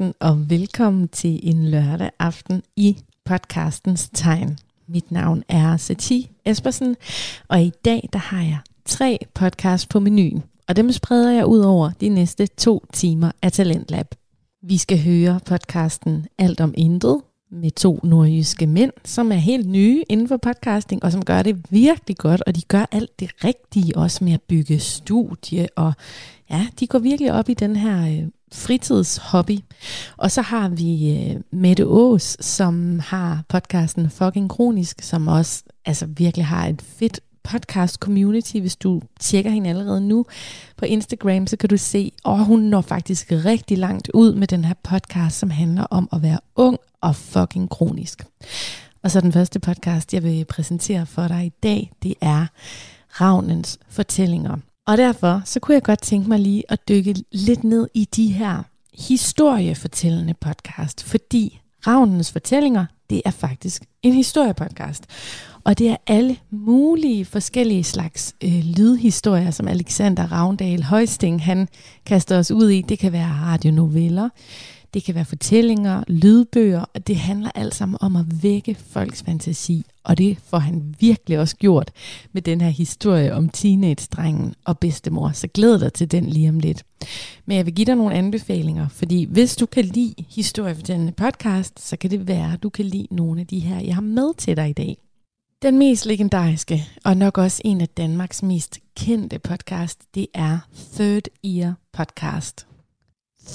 [0.00, 4.58] aften og velkommen til en lørdag aften i podcastens tegn.
[4.88, 6.96] Mit navn er Sati Espersen,
[7.48, 11.58] og i dag der har jeg tre podcasts på menuen, og dem spreder jeg ud
[11.58, 14.06] over de næste to timer af Talentlab.
[14.62, 20.04] Vi skal høre podcasten Alt om Intet med to nordjyske mænd, som er helt nye
[20.08, 23.96] inden for podcasting, og som gør det virkelig godt, og de gør alt det rigtige
[23.96, 25.92] også med at bygge studie, og
[26.50, 29.58] ja, de går virkelig op i den her øh, fritidshobby.
[30.16, 36.06] Og så har vi øh, Mette Ås, som har podcasten Fucking Kronisk, som også altså
[36.06, 38.56] virkelig har et fedt podcast community.
[38.56, 40.26] Hvis du tjekker hende allerede nu
[40.76, 44.64] på Instagram, så kan du se, at hun når faktisk rigtig langt ud med den
[44.64, 48.26] her podcast, som handler om at være ung og fucking kronisk.
[49.02, 52.46] Og så den første podcast, jeg vil præsentere for dig i dag, det er
[53.20, 54.56] Ravnens fortællinger.
[54.86, 58.32] Og derfor så kunne jeg godt tænke mig lige at dykke lidt ned i de
[58.32, 58.62] her
[58.94, 65.06] historiefortællende podcast, fordi Ravnens fortællinger, det er faktisk en historiepodcast.
[65.64, 71.68] Og det er alle mulige forskellige slags øh, lydhistorier, som Alexander Ravndal Højsting han
[72.06, 72.82] kaster os ud i.
[72.82, 74.28] Det kan være radionoveller,
[74.94, 79.84] det kan være fortællinger, lydbøger, og det handler alt sammen om at vække folks fantasi.
[80.04, 81.90] Og det får han virkelig også gjort
[82.32, 85.30] med den her historie om teenage-drengen og bedstemor.
[85.32, 86.84] Så glæd dig til den lige om lidt.
[87.46, 91.96] Men jeg vil give dig nogle anbefalinger, fordi hvis du kan lide historiefortællende podcast, så
[91.96, 94.56] kan det være, at du kan lide nogle af de her, jeg har med til
[94.56, 94.96] dig i dag.
[95.62, 100.58] Den mest legendariske, og nok også en af Danmarks mest kendte podcast, det er
[100.94, 102.69] Third Ear Podcast.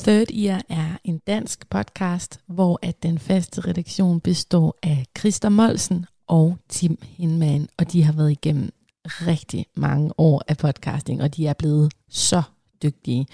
[0.04, 6.06] Third Ear er en dansk podcast, hvor at den faste redaktion består af Christa Molsen
[6.28, 8.70] og Tim Hinman, og de har været igennem
[9.06, 12.42] rigtig mange år af podcasting, og de er blevet så
[12.84, 13.28] dygtige.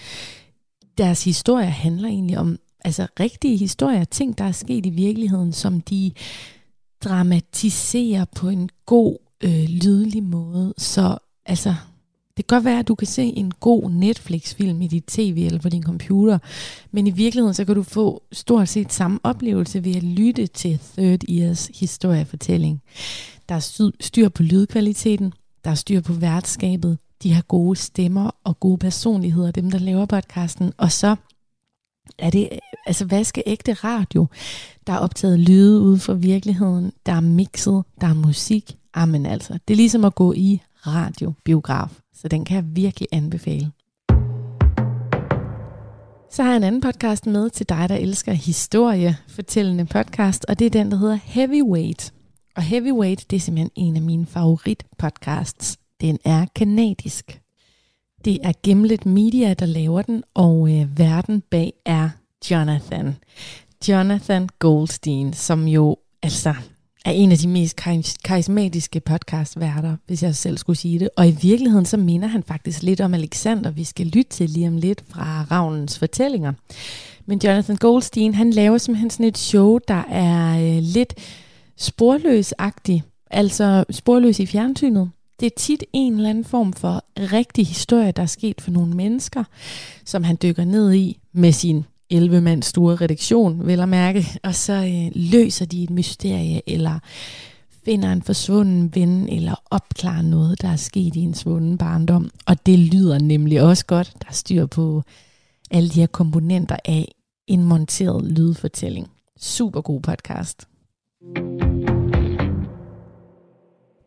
[0.98, 5.82] Deres historie handler egentlig om altså rigtige historier, ting, der er sket i virkeligheden, som
[5.82, 6.12] de
[7.04, 10.74] dramatiserer på en god, øh, lydelig måde.
[10.78, 11.76] Så altså,
[12.38, 15.60] det kan godt være, at du kan se en god Netflix-film i dit tv eller
[15.60, 16.38] på din computer,
[16.92, 20.80] men i virkeligheden så kan du få stort set samme oplevelse ved at lytte til
[20.98, 22.82] Third Ears historiefortælling.
[23.50, 25.34] Der er styr på lydkvaliteten,
[25.64, 30.06] der er styr på værtskabet, de har gode stemmer og gode personligheder, dem der laver
[30.06, 31.16] podcasten, og så
[32.18, 32.50] er det
[32.86, 34.28] altså vaskeægte radio.
[34.88, 38.78] Der er optaget lyde ude fra virkeligheden, der er mixet, der er musik.
[38.94, 43.72] Amen altså, det er ligesom at gå i radiobiograf så den kan jeg virkelig anbefale.
[46.32, 50.60] Så har jeg en anden podcast med til dig, der elsker historie, fortællende podcast, og
[50.60, 52.14] det er den, der hedder Heavyweight.
[52.56, 55.78] Og Heavyweight, det er simpelthen en af mine favoritpodcasts.
[56.02, 57.42] Den er kanadisk.
[58.26, 62.10] Det er Gimlet Media, der laver den, og øh, verden bag er
[62.52, 63.16] Jonathan.
[63.88, 66.54] Jonathan Goldstein, som jo, altså,
[67.06, 67.76] er en af de mest
[68.24, 71.10] karismatiske podcastværter, hvis jeg selv skulle sige det.
[71.18, 74.68] Og i virkeligheden så minder han faktisk lidt om Alexander, vi skal lytte til lige
[74.68, 76.54] om lidt fra Ravnens fortællinger.
[77.26, 81.14] Men Jonathan Goldstein, han laver simpelthen sådan et show, der er øh, lidt
[81.78, 85.10] sporløsagtig, altså sporløs i fjernsynet.
[85.40, 88.94] Det er tit en eller anden form for rigtig historie, der er sket for nogle
[88.94, 89.44] mennesker,
[90.06, 94.56] som han dykker ned i med sin 11 mand store redaktion, vel at mærke, og
[94.56, 97.00] så øh, løser de et mysterie, eller
[97.86, 102.30] finder en forsvunden ven, eller opklarer noget, der er sket i en svunden barndom.
[102.46, 104.14] Og det lyder nemlig også godt.
[104.28, 105.04] Der styr på
[105.72, 107.12] alle de her komponenter af
[107.48, 109.12] en monteret lydfortælling.
[109.40, 110.68] Super god podcast.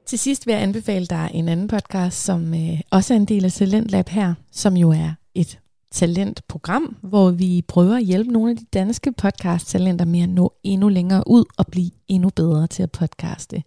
[0.07, 3.45] Til sidst vil jeg anbefale dig en anden podcast, som øh, også er en del
[3.45, 5.59] af Talentlab her, som jo er et
[5.95, 10.89] talentprogram, hvor vi prøver at hjælpe nogle af de danske podcast-talenter med at nå endnu
[10.89, 13.63] længere ud og blive endnu bedre til at podcaste.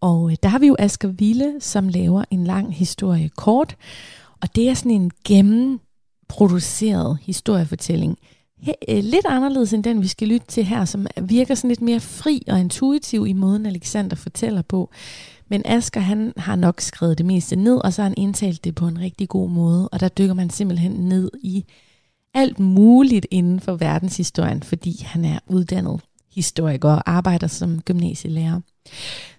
[0.00, 3.76] Og øh, der har vi jo Asger Ville, som laver en lang historie kort,
[4.42, 8.18] og det er sådan en gennemproduceret historiefortælling.
[8.88, 12.00] Øh, lidt anderledes end den, vi skal lytte til her, som virker sådan lidt mere
[12.00, 14.90] fri og intuitiv i måden, Alexander fortæller på.
[15.52, 18.74] Men Asger, han har nok skrevet det meste ned, og så har han indtalt det
[18.74, 19.88] på en rigtig god måde.
[19.88, 21.64] Og der dykker man simpelthen ned i
[22.34, 26.00] alt muligt inden for verdenshistorien, fordi han er uddannet
[26.34, 28.60] historiker og arbejder som gymnasielærer.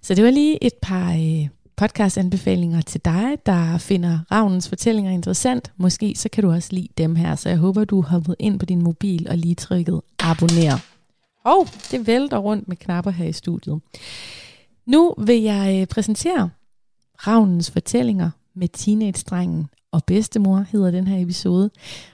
[0.02, 5.72] Så det var lige et par øh, podcast-anbefalinger til dig, der finder Ravnens fortællinger interessant.
[5.78, 8.60] Måske så kan du også lide dem her, så jeg håber, du har hoppet ind
[8.60, 10.78] på din mobil og lige trykket abonner.
[11.46, 13.80] Og oh, det vælter rundt med knapper her i studiet.
[14.86, 16.50] Nu vil jeg øh, præsentere
[17.28, 21.70] Ravnens fortællinger med teenage-drengen og bedstemor hedder den her episode.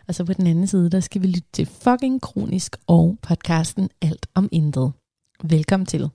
[0.07, 3.89] Og så på den anden side, der skal vi lytte til fucking kronisk og podcasten
[4.01, 4.91] Alt om Intet.
[5.43, 6.09] Velkommen til.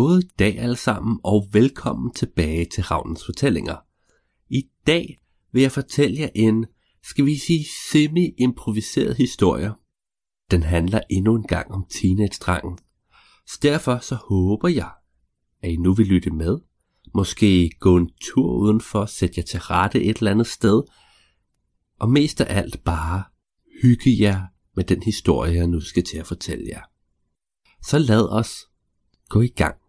[0.00, 3.76] God dag alle sammen, og velkommen tilbage til Ravnens Fortællinger.
[4.48, 5.18] I dag
[5.52, 6.66] vil jeg fortælle jer en,
[7.02, 9.72] skal vi sige, semi-improviseret historie.
[10.50, 12.78] Den handler endnu en gang om teenage-drengen.
[13.46, 14.90] Så derfor så håber jeg,
[15.62, 16.58] at I nu vil lytte med.
[17.14, 20.82] Måske gå en tur udenfor, sætte jer til rette et eller andet sted.
[21.98, 23.22] Og mest af alt bare
[23.82, 26.82] hygge jer med den historie, jeg nu skal til at fortælle jer.
[27.82, 28.56] Så lad os
[29.28, 29.79] gå i gang.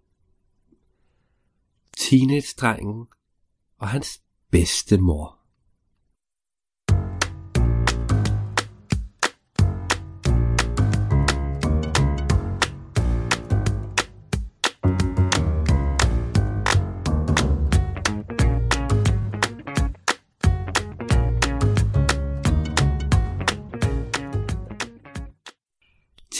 [2.01, 3.07] Teenage-drengen
[3.77, 4.21] og hans
[4.51, 4.97] bedste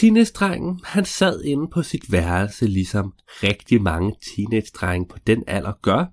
[0.02, 3.12] Teenage-drengen, han sad inde på sit værelse, ligesom
[3.42, 6.04] rigtig mange teenage-drenge på den alder gør.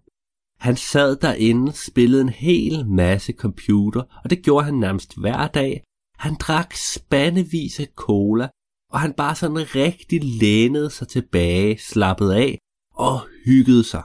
[0.59, 5.83] Han sad derinde, spillede en hel masse computer, og det gjorde han nærmest hver dag.
[6.17, 8.49] Han drak spandevis af cola,
[8.91, 12.57] og han bare sådan rigtig lænede sig tilbage, slappede af
[12.93, 14.03] og hyggede sig.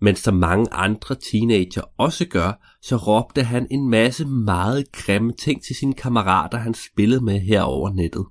[0.00, 5.62] Men som mange andre teenager også gør, så råbte han en masse meget grimme ting
[5.62, 8.26] til sine kammerater, han spillede med her over nettet.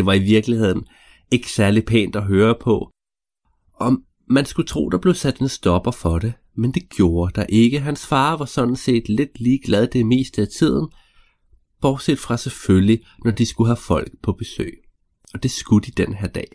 [0.00, 0.86] Det var i virkeligheden
[1.30, 2.90] ikke særlig pænt at høre på.
[3.74, 7.46] Om man skulle tro, der blev sat en stopper for det, men det gjorde der
[7.48, 7.80] ikke.
[7.80, 10.88] Hans far var sådan set lidt ligeglad det meste af tiden,
[11.80, 14.72] bortset fra selvfølgelig, når de skulle have folk på besøg.
[15.34, 16.48] Og det skulle de den her dag.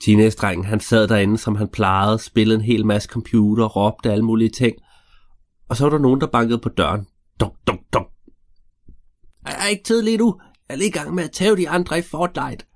[0.00, 4.50] Teenage-drengen, han sad derinde, som han plejede, spillede en hel masse computer, råbte alle mulige
[4.50, 4.76] ting.
[5.68, 7.06] Og så var der nogen, der bankede på døren.
[7.40, 8.06] Dok, dok, dok.
[9.46, 10.40] Er jeg ikke tidlig nu?
[10.68, 12.66] Jeg er lige i gang med at tæve de andre i Fortnite.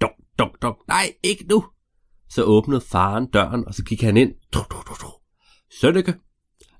[0.00, 0.88] Dok, dok, dok.
[0.88, 1.64] Nej, ikke nu.
[2.30, 4.34] Så åbnede faren døren, og så gik han ind.
[5.80, 6.14] Sønneke,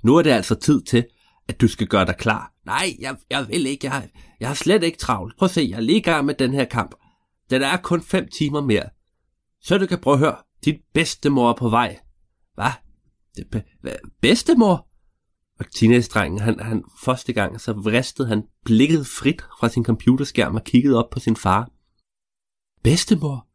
[0.04, 1.06] nu er det altså tid til,
[1.48, 2.52] at du skal gøre dig klar.
[2.66, 3.86] Nej, jeg, jeg vil ikke.
[3.86, 5.36] Jeg, jeg har slet ikke travlt.
[5.38, 6.94] Prøv at se, jeg er lige i gang med den her kamp.
[7.50, 8.88] Den er kun fem timer mere.
[9.60, 10.36] Så du kan prøve at høre.
[10.64, 11.98] Din bedstemor er på vej.
[12.54, 12.70] Hvad?
[14.20, 14.87] Bedstemor?
[15.58, 20.64] Og teenage-drengen, han, han første gang, så vristede han blikket frit fra sin computerskærm og
[20.64, 21.70] kiggede op på sin far.
[22.82, 23.46] Bedstemor?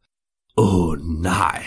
[0.57, 1.65] Åh oh, nej.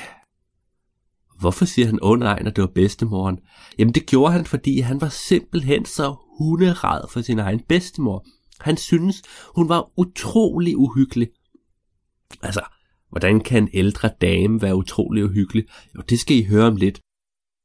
[1.38, 3.38] Hvorfor siger han åh oh, nej, når det var bedstemoren?
[3.78, 8.26] Jamen det gjorde han, fordi han var simpelthen så hunderad for sin egen bedstemor.
[8.60, 9.22] Han synes,
[9.54, 11.28] hun var utrolig uhyggelig.
[12.42, 12.60] Altså,
[13.10, 15.64] hvordan kan en ældre dame være utrolig uhyggelig?
[15.94, 17.00] Jo, det skal I høre om lidt.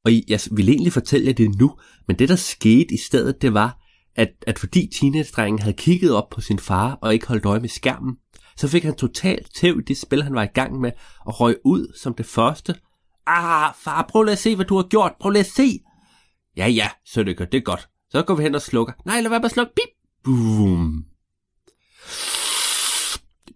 [0.06, 1.78] Og jeg vil egentlig fortælle jer det nu,
[2.08, 3.78] men det der skete i stedet, det var,
[4.16, 7.70] at, at fordi teenage-drengen havde kigget op på sin far og ikke holdt øje med
[7.70, 8.16] skærmen,
[8.58, 10.92] så fik han totalt tæv i det spil, han var i gang med,
[11.26, 12.76] og røg ud som det første.
[13.28, 15.12] Ah, far, prøv lige at se, hvad du har gjort.
[15.20, 15.80] Prøv lige at se.
[16.58, 17.90] Ja, ja, så det det er godt.
[18.10, 18.94] Så går vi hen og slukker.
[19.06, 19.74] Nej, lad være med at slukke.
[19.76, 19.90] Bip.
[20.24, 21.06] Boom.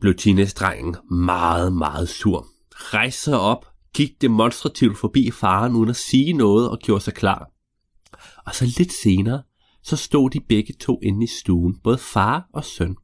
[0.02, 2.48] Blev teenage-drengen meget, meget sur.
[2.72, 3.66] Rejste sig op,
[3.96, 7.52] gik demonstrativt forbi faren uden at sige noget og gjorde sig klar.
[8.46, 9.44] Og så lidt senere,
[9.84, 12.96] så stod de begge to inde i stuen, både far og søn.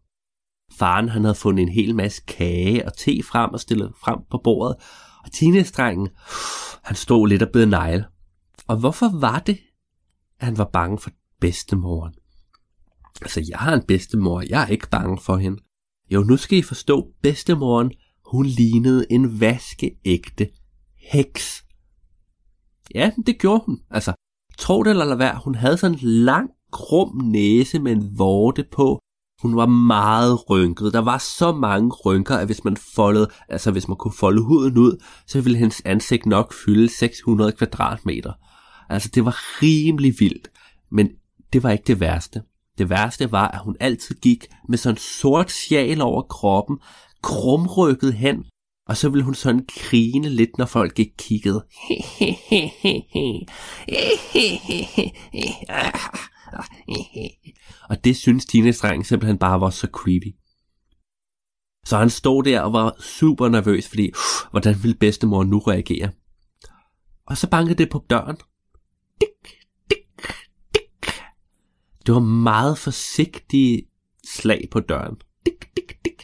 [0.74, 4.42] Faren han havde fundet en hel masse kage og te frem og stillet frem på
[4.44, 4.76] bordet,
[5.24, 6.10] og teenage
[6.84, 8.06] han stod lidt og bed negle.
[8.68, 9.60] Og hvorfor var det,
[10.40, 12.14] at han var bange for bedstemoren?
[13.22, 15.62] Altså, jeg har en bedstemor, jeg er ikke bange for hende.
[16.10, 17.92] Jo, nu skal I forstå, bedstemoren,
[18.26, 20.50] hun lignede en vaskeægte
[21.12, 21.64] heks.
[22.96, 23.80] Ja, det gjorde hun.
[23.90, 24.14] Altså,
[24.58, 28.66] tro det eller lad være, hun havde sådan en lang, krum næse med en vorte
[28.72, 29.00] på.
[29.42, 30.94] Hun var meget rynket.
[30.94, 34.78] Der var så mange rynker, at hvis man foldede, altså hvis man kunne folde huden
[34.78, 38.34] ud, så ville hendes ansigt nok fylde 600 kvadratmeter.
[38.90, 40.52] Altså det var rimelig vildt,
[40.92, 41.10] men
[41.54, 42.42] det var ikke det værste.
[42.78, 46.80] Det værste var, at hun altid gik med sådan en sort sjal over kroppen,
[47.24, 48.46] krumrykket hen
[48.88, 51.66] og så ville hun sådan grine lidt, når folk ikke kiggede.
[57.90, 60.36] og det synes Tines dreng simpelthen bare var så creepy.
[61.86, 64.12] Så han stod der og var super nervøs, fordi
[64.52, 66.12] hvordan ville bedstemor nu reagere?
[67.26, 68.38] Og så bankede det på døren.
[69.22, 69.58] Dik,
[69.90, 70.26] dik,
[70.74, 71.08] dik.
[72.06, 73.84] Det var meget forsigtige
[74.28, 75.16] slag på døren.
[75.46, 76.24] Dik, dik, dik.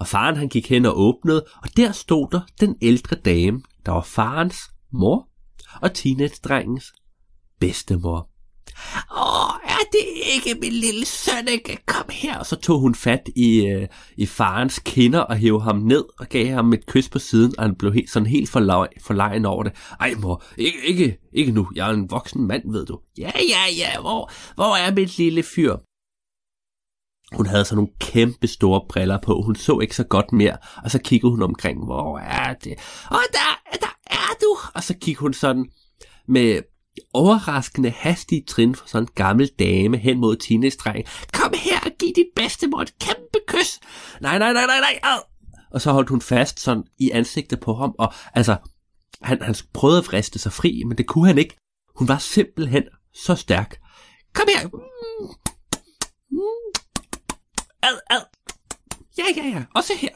[0.00, 3.92] Og faren han gik hen og åbnede, og der stod der den ældre dame, der
[3.92, 4.58] var farens
[4.92, 5.28] mor
[5.82, 6.92] og teenage-drengens
[7.60, 8.30] bedstemor.
[9.10, 11.78] Åh, er det ikke min lille søn, ikke?
[11.86, 12.38] Kom her.
[12.38, 16.26] Og så tog hun fat i, øh, i farens kinder og hævde ham ned og
[16.26, 19.62] gav ham et kys på siden, og han blev helt, sådan helt forlegen, forlegen over
[19.62, 19.72] det.
[20.00, 21.68] Ej mor, ikke, ikke, ikke nu.
[21.74, 22.98] Jeg er en voksen mand, ved du.
[23.18, 24.00] Ja, ja, ja.
[24.00, 25.76] Hvor, hvor er mit lille fyr?
[27.32, 29.42] Hun havde sådan nogle kæmpe store briller på.
[29.42, 30.56] Hun så ikke så godt mere.
[30.84, 31.84] Og så kiggede hun omkring.
[31.84, 32.74] Hvor er det?
[33.10, 34.56] Og der, der er du.
[34.74, 35.66] Og så kiggede hun sådan
[36.28, 36.60] med
[37.14, 42.12] overraskende hastige trin for sådan en gammel dame hen mod teenage Kom her og giv
[42.16, 43.80] dit bedstemor et kæmpe kys.
[44.20, 44.98] Nej, nej, nej, nej, nej.
[45.02, 45.18] Ad.
[45.70, 48.56] Og så holdt hun fast sådan i ansigtet på ham, og altså,
[49.22, 51.56] han, han prøvede at friste sig fri, men det kunne han ikke.
[51.96, 52.82] Hun var simpelthen
[53.14, 53.80] så stærk.
[54.34, 54.68] Kom her.
[54.68, 55.28] Mm.
[56.30, 56.55] Mm.
[57.88, 58.22] Ad, ad.
[59.18, 59.64] Ja, ja, ja.
[59.74, 60.14] Også her.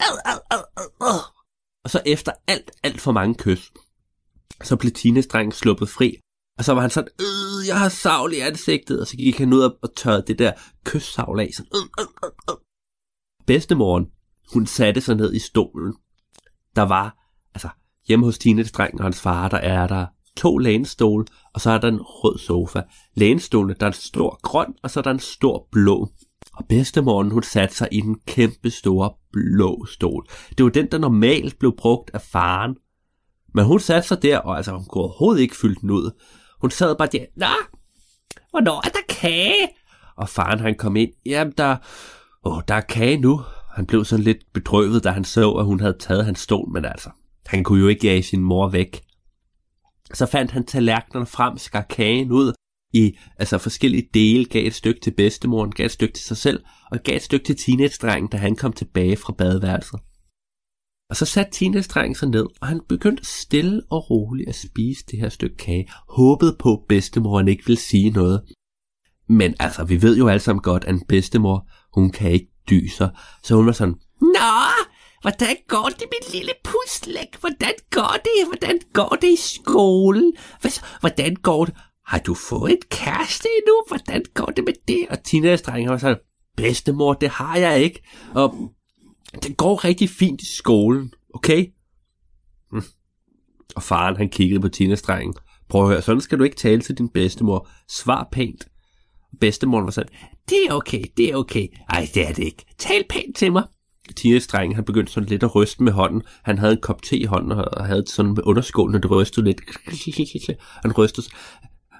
[0.00, 1.20] Ad, ad, ad, ad, ad.
[1.84, 3.72] Og så efter alt, alt for mange kys,
[4.62, 6.16] så blev Tines sluppet fri.
[6.58, 9.00] Og så var han sådan, øh, jeg har savl i ansigtet.
[9.00, 10.52] Og så gik han ud og tørrede det der
[10.84, 11.50] kyssavl af.
[11.56, 12.56] Sådan, øh, øh, øh, øh.
[13.46, 14.06] Bedstemoren,
[14.52, 15.94] hun satte sig ned i stolen.
[16.76, 17.16] Der var,
[17.54, 17.68] altså
[18.08, 21.78] hjemme hos Tines dreng og hans far, der er der to lænestole, og så er
[21.78, 22.82] der en rød sofa.
[23.14, 26.08] Lænestolene, der er en stor grøn, og så er der en stor blå.
[26.54, 30.26] Og bedstemoren, hun satte sig i den kæmpe store blå stol.
[30.58, 32.76] Det var den, der normalt blev brugt af faren
[33.54, 36.10] men hun satte sig der, og altså, hun kunne overhovedet ikke fylde den ud.
[36.60, 37.46] Hun sad bare der, Nå,
[38.50, 39.68] hvornår er der kage?
[40.16, 41.76] Og faren han kom ind, jamen der,
[42.44, 43.40] åh, der er kage nu.
[43.74, 46.84] Han blev sådan lidt bedrøvet, da han så, at hun havde taget hans stol, men
[46.84, 47.10] altså,
[47.46, 49.02] han kunne jo ikke jage sin mor væk.
[50.14, 52.52] Så fandt han tallerkenerne frem, skar kagen ud
[52.92, 56.64] i altså forskellige dele, gav et stykke til bedstemoren, gav et stykke til sig selv,
[56.90, 60.00] og gav et stykke til teenage-drengen, da han kom tilbage fra badeværelset.
[61.10, 65.18] Og så satte teenage sig ned, og han begyndte stille og roligt at spise det
[65.18, 68.42] her stykke kage, håbede på, at bedstemoren ikke ville sige noget.
[69.28, 73.08] Men altså, vi ved jo alle sammen godt, at en bedstemor, hun kan ikke dyse,
[73.42, 74.54] så hun var sådan, Nå,
[75.22, 77.40] hvordan går det, mit lille puslæk?
[77.40, 78.46] Hvordan går det?
[78.48, 80.32] Hvordan går det i skolen?
[81.00, 81.74] Hvordan går det?
[82.12, 83.82] Har du fået et kæreste endnu?
[83.88, 85.06] Hvordan går det med det?
[85.10, 86.18] Og teenage var sådan,
[86.56, 88.02] bedstemor, det har jeg ikke.
[88.34, 88.72] Og
[89.42, 91.66] det går rigtig fint i skolen, okay?
[92.72, 92.82] Hm.
[93.76, 95.34] Og faren, han kiggede på Tina-strengen.
[95.68, 97.68] Prøv at høre, sådan skal du ikke tale til din bedstemor.
[97.88, 98.68] Svar pænt.
[99.40, 100.12] Bedstemoren var sådan,
[100.48, 101.68] det er okay, det er okay.
[101.88, 102.64] Ej, det er det ikke.
[102.78, 103.64] Tal pænt til mig.
[104.16, 106.22] Tina-strengen, han begyndte sådan lidt at ryste med hånden.
[106.44, 109.60] Han havde en kop te i hånden, og havde sådan med underskålen, det rystede lidt.
[110.82, 111.26] Han rystede,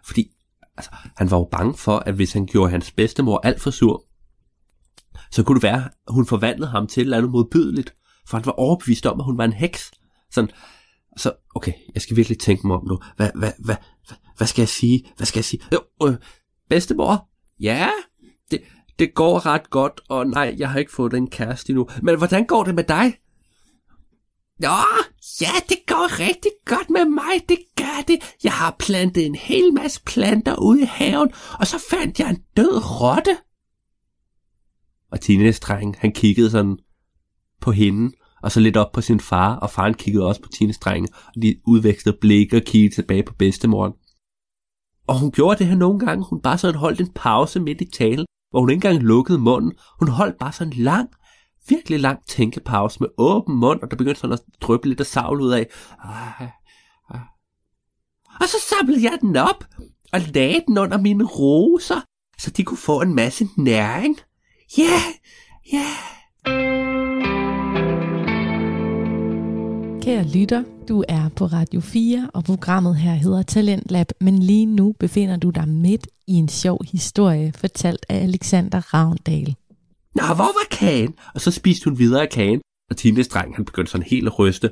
[0.07, 0.31] fordi
[0.77, 4.05] altså, han var jo bange for, at hvis han gjorde hans bedstemor alt for sur,
[5.31, 7.95] så kunne det være, at hun forvandlede ham til et eller andet modbydeligt,
[8.27, 9.91] for han var overbevist om, at hun var en heks.
[10.31, 10.51] Sådan,
[11.17, 12.99] så, okay, jeg skal virkelig tænke mig om nu.
[13.17, 15.13] Hvad, hvad, hvad, hvad, hvad skal jeg sige?
[15.17, 15.63] Hvad skal jeg sige?
[15.73, 16.15] Jo, øh,
[16.71, 17.29] bedstemor?
[17.61, 17.91] Ja,
[18.51, 18.63] det,
[18.99, 21.89] det går ret godt, og nej, jeg har ikke fået en kæreste endnu.
[22.03, 23.15] Men hvordan går det med dig?
[24.63, 24.79] Nå,
[25.41, 28.19] ja, det går rigtig godt med mig, det gør det.
[28.45, 32.43] Jeg har plantet en hel masse planter ude i haven, og så fandt jeg en
[32.57, 33.37] død rotte.
[35.13, 36.79] Og teenage han kiggede sådan
[37.61, 41.09] på hende, og så lidt op på sin far, og faren kiggede også på teenage
[41.37, 43.93] og de udvekslede blikke og kiggede tilbage på bedstemoren.
[45.07, 47.91] Og hun gjorde det her nogle gange, hun bare sådan holdt en pause midt i
[47.91, 49.73] talen, hvor hun ikke engang lukkede munden.
[49.99, 51.09] Hun holdt bare sådan en lang,
[51.69, 55.41] virkelig lang tænkepause med åben mund, og der begyndte sådan at dryppe lidt af savl
[55.41, 55.67] ud af.
[56.05, 56.49] Ah, ah.
[58.41, 59.65] Og så samlede jeg den op
[60.13, 62.01] og lagde den under mine roser,
[62.39, 64.17] så de kunne få en masse næring.
[64.79, 65.03] Ja, yeah,
[65.73, 65.79] ja.
[65.79, 66.23] Yeah.
[70.03, 74.95] Kære lytter, du er på Radio 4, og programmet her hedder Talentlab, men lige nu
[75.01, 79.55] befinder du dig midt i en sjov historie, fortalt af Alexander Ravndal.
[80.15, 81.15] Nå, hvor var kagen?
[81.35, 84.39] Og så spiste hun videre af kagen, og Tines dreng, han begyndte sådan helt at
[84.39, 84.71] ryste.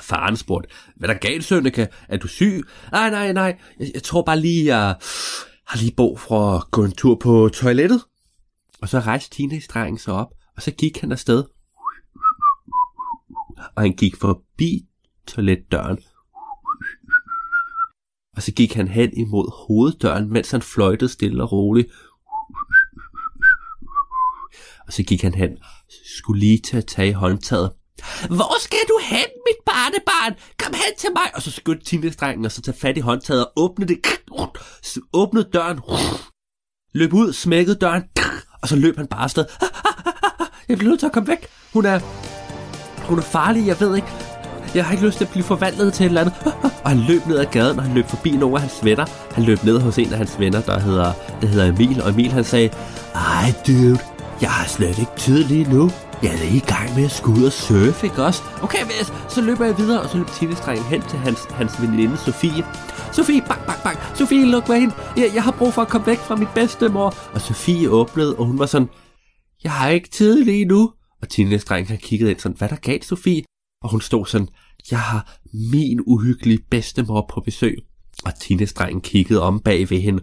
[0.00, 1.88] Faren spurgte, hvad der galt, Sønneke?
[2.08, 2.62] Er du syg?
[2.92, 3.58] Nej, nej, nej.
[3.80, 4.96] Jeg, jeg tror bare lige, jeg
[5.66, 8.04] har lige brug for at gå en tur på toilettet.
[8.82, 11.44] Og så rejste teenage-drengen sig op, og så gik han afsted.
[13.76, 14.86] Og han gik forbi
[15.26, 15.98] toiletdøren.
[18.36, 21.88] Og så gik han hen imod hoveddøren, mens han fløjtede stille og roligt.
[24.86, 25.50] Og så gik han hen,
[26.18, 27.70] skulle lige til at tage håndtaget.
[28.28, 30.34] Hvor skal du hen, mit barnebarn?
[30.58, 31.30] Kom hen til mig!
[31.34, 33.98] Og så skyndte teenage og så tage fat i håndtaget og åbne det.
[35.12, 35.80] Åbnede døren.
[36.94, 38.02] Løb ud, smækkede døren.
[38.62, 39.44] Og så løb han bare afsted.
[40.68, 41.46] Jeg bliver nødt til at komme væk.
[41.72, 41.98] Hun er...
[43.08, 44.08] Hun er farlig, jeg ved ikke.
[44.74, 46.34] Jeg har ikke lyst til at blive forvandlet til et eller andet.
[46.84, 49.06] Og han løb ned ad gaden, og han løb forbi nogle af hans venner.
[49.34, 52.02] Han løb ned hos en af hans venner, der hedder, der hedder Emil.
[52.02, 52.70] Og Emil han sagde,
[53.14, 53.98] ej dude,
[54.42, 55.90] jeg har slet ikke tid lige nu.
[56.22, 58.42] Jeg er i gang med at skulle ud og surfe, ikke også?
[58.62, 62.16] Okay, Ves, så løber jeg videre, og så løber teenage hen til hans, hans veninde
[62.16, 62.64] Sofie.
[63.12, 64.16] Sofie, bak, bak, bak.
[64.16, 64.92] Sofie, luk mig ind.
[65.16, 67.14] Jeg, jeg har brug for at komme væk fra mit bedstemor.
[67.34, 68.88] Og Sofie åbnede, og hun var sådan,
[69.64, 70.92] jeg har ikke tid lige nu.
[71.22, 73.42] Og teenage har kigget ind sådan, hvad der galt, Sofie?
[73.82, 74.48] Og hun stod sådan,
[74.90, 75.38] jeg har
[75.70, 77.76] min uhyggelige bedstemor på besøg.
[78.24, 80.22] Og teenage kiggede om bag ved hende.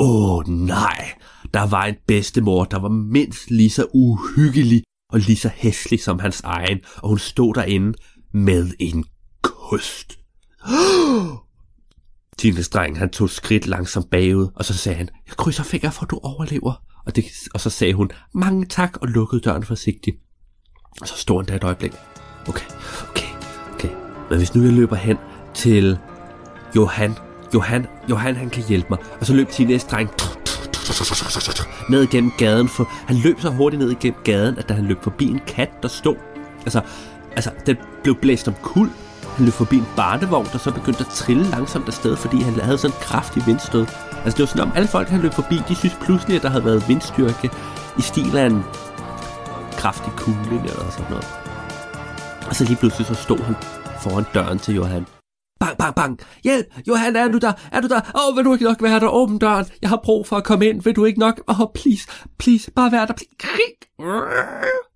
[0.00, 1.12] Åh nej,
[1.56, 4.82] der var en bedstemor, der var mindst lige så uhyggelig
[5.12, 7.98] og lige så hæslig som hans egen, og hun stod derinde
[8.32, 9.04] med en
[9.42, 10.18] kost.
[12.38, 16.02] Tines dreng, han tog skridt langsomt bagud, og så sagde han, jeg krydser fingre for,
[16.02, 16.82] at du overlever.
[17.06, 20.16] Og, det, og så sagde hun, mange tak, og lukkede døren forsigtigt.
[21.00, 21.92] Og så stod han der et øjeblik.
[22.48, 22.66] Okay,
[23.10, 23.28] okay,
[23.74, 23.90] okay.
[24.30, 25.16] Men hvis nu jeg løber hen
[25.54, 25.98] til
[26.76, 27.14] Johan,
[27.54, 28.98] Johan, Johan han kan hjælpe mig.
[29.20, 30.10] Og så løb Tines dreng
[31.88, 32.68] ned igennem gaden.
[32.68, 35.82] For han løb så hurtigt ned igennem gaden, at da han løb forbi en kat,
[35.82, 36.16] der stod...
[36.62, 36.80] Altså,
[37.36, 38.90] altså den blev blæst om kul.
[39.36, 42.78] Han løb forbi en barnevogn, der så begyndte at trille langsomt afsted, fordi han havde
[42.78, 43.86] sådan en kraftig vindstød.
[44.24, 46.48] Altså det var sådan, om alle folk, han løb forbi, de synes pludselig, at der
[46.48, 47.50] havde været vindstyrke
[47.98, 48.64] i stil af en
[49.72, 51.26] kraftig kugle eller sådan noget.
[52.48, 53.56] Og så lige pludselig så stod han
[54.02, 55.15] foran døren til Johan.
[55.60, 56.18] Bang, bang, bang.
[56.44, 56.66] Hjælp!
[56.88, 57.52] Johan, er du der?
[57.72, 58.00] Er du der?
[58.14, 59.08] Åh, oh, vil du ikke nok være der?
[59.08, 59.66] Åbn døren.
[59.82, 60.82] Jeg har brug for at komme ind.
[60.82, 61.40] Vil du ikke nok?
[61.48, 62.08] Åh, oh, please,
[62.38, 63.14] please, bare vær der.
[63.14, 63.76] Please.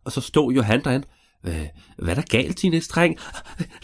[0.05, 1.07] Og så stod Johan derinde.
[1.43, 1.67] Hvad,
[1.99, 3.17] hvad er der galt, Tine Streng?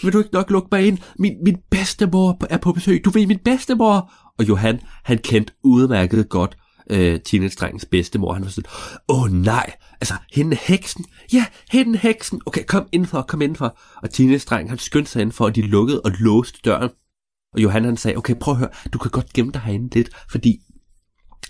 [0.02, 0.98] Vil du ikke nok lukke mig ind?
[1.18, 3.04] Min, min bedstemor er på besøg.
[3.04, 4.12] Du ved, min bedstemor.
[4.38, 6.56] Og Johan, han kendte udmærket godt
[6.90, 8.32] øh, teenage-drengens bedstemor.
[8.32, 8.70] Han var sådan,
[9.08, 11.04] åh oh, nej, altså hende heksen.
[11.32, 12.40] Ja, hende heksen.
[12.46, 13.78] Okay, kom indenfor, kom indenfor.
[14.02, 16.90] Og teenage-drengen, han skyndte sig indenfor, og de lukkede og låste døren.
[17.54, 20.10] Og Johan han sagde, okay, prøv at høre, du kan godt gemme dig herinde lidt,
[20.30, 20.58] fordi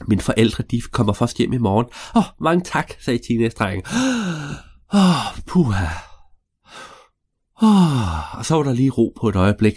[0.09, 1.87] mine forældre, de kommer først hjem i morgen.
[2.17, 3.83] Åh, oh, mange tak, sagde teenage-drengen.
[4.95, 5.87] Åh, oh, puha.
[7.63, 9.75] Oh, og så var der lige ro på et øjeblik.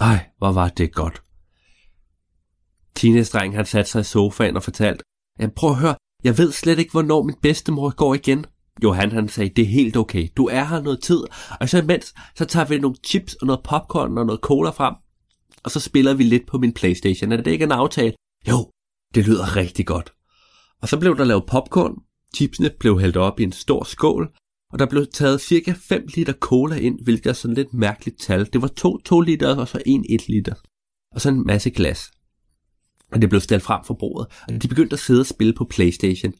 [0.00, 1.22] Ej, hvor var det godt.
[2.94, 5.04] Teenage-drengen han satte sig i sofaen og fortalte,
[5.40, 8.46] Jamen prøv at høre, jeg ved slet ikke, hvornår min bedstemor går igen.
[8.84, 11.22] Johan han sagde, det er helt okay, du er her noget tid,
[11.60, 14.94] og så imens, så tager vi nogle chips og noget popcorn og noget cola frem,
[15.62, 17.32] og så spiller vi lidt på min Playstation.
[17.32, 18.14] Er det ikke en aftale?
[18.48, 18.70] Jo,
[19.14, 20.12] det lyder rigtig godt.
[20.82, 21.94] Og så blev der lavet popcorn,
[22.36, 24.32] chipsene blev hældt op i en stor skål,
[24.72, 28.48] og der blev taget cirka 5 liter cola ind, hvilket er sådan lidt mærkeligt tal.
[28.52, 30.54] Det var 2 2 liter og så 1 1 liter.
[31.14, 32.10] Og så en masse glas.
[33.12, 35.64] Og det blev stillet frem for bordet, og de begyndte at sidde og spille på
[35.64, 36.32] Playstation.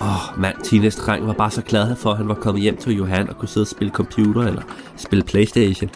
[0.00, 2.76] Åh, oh, mand, Tines dreng var bare så glad for, at han var kommet hjem
[2.76, 4.62] til Johan og kunne sidde og spille computer eller
[4.96, 5.90] spille Playstation.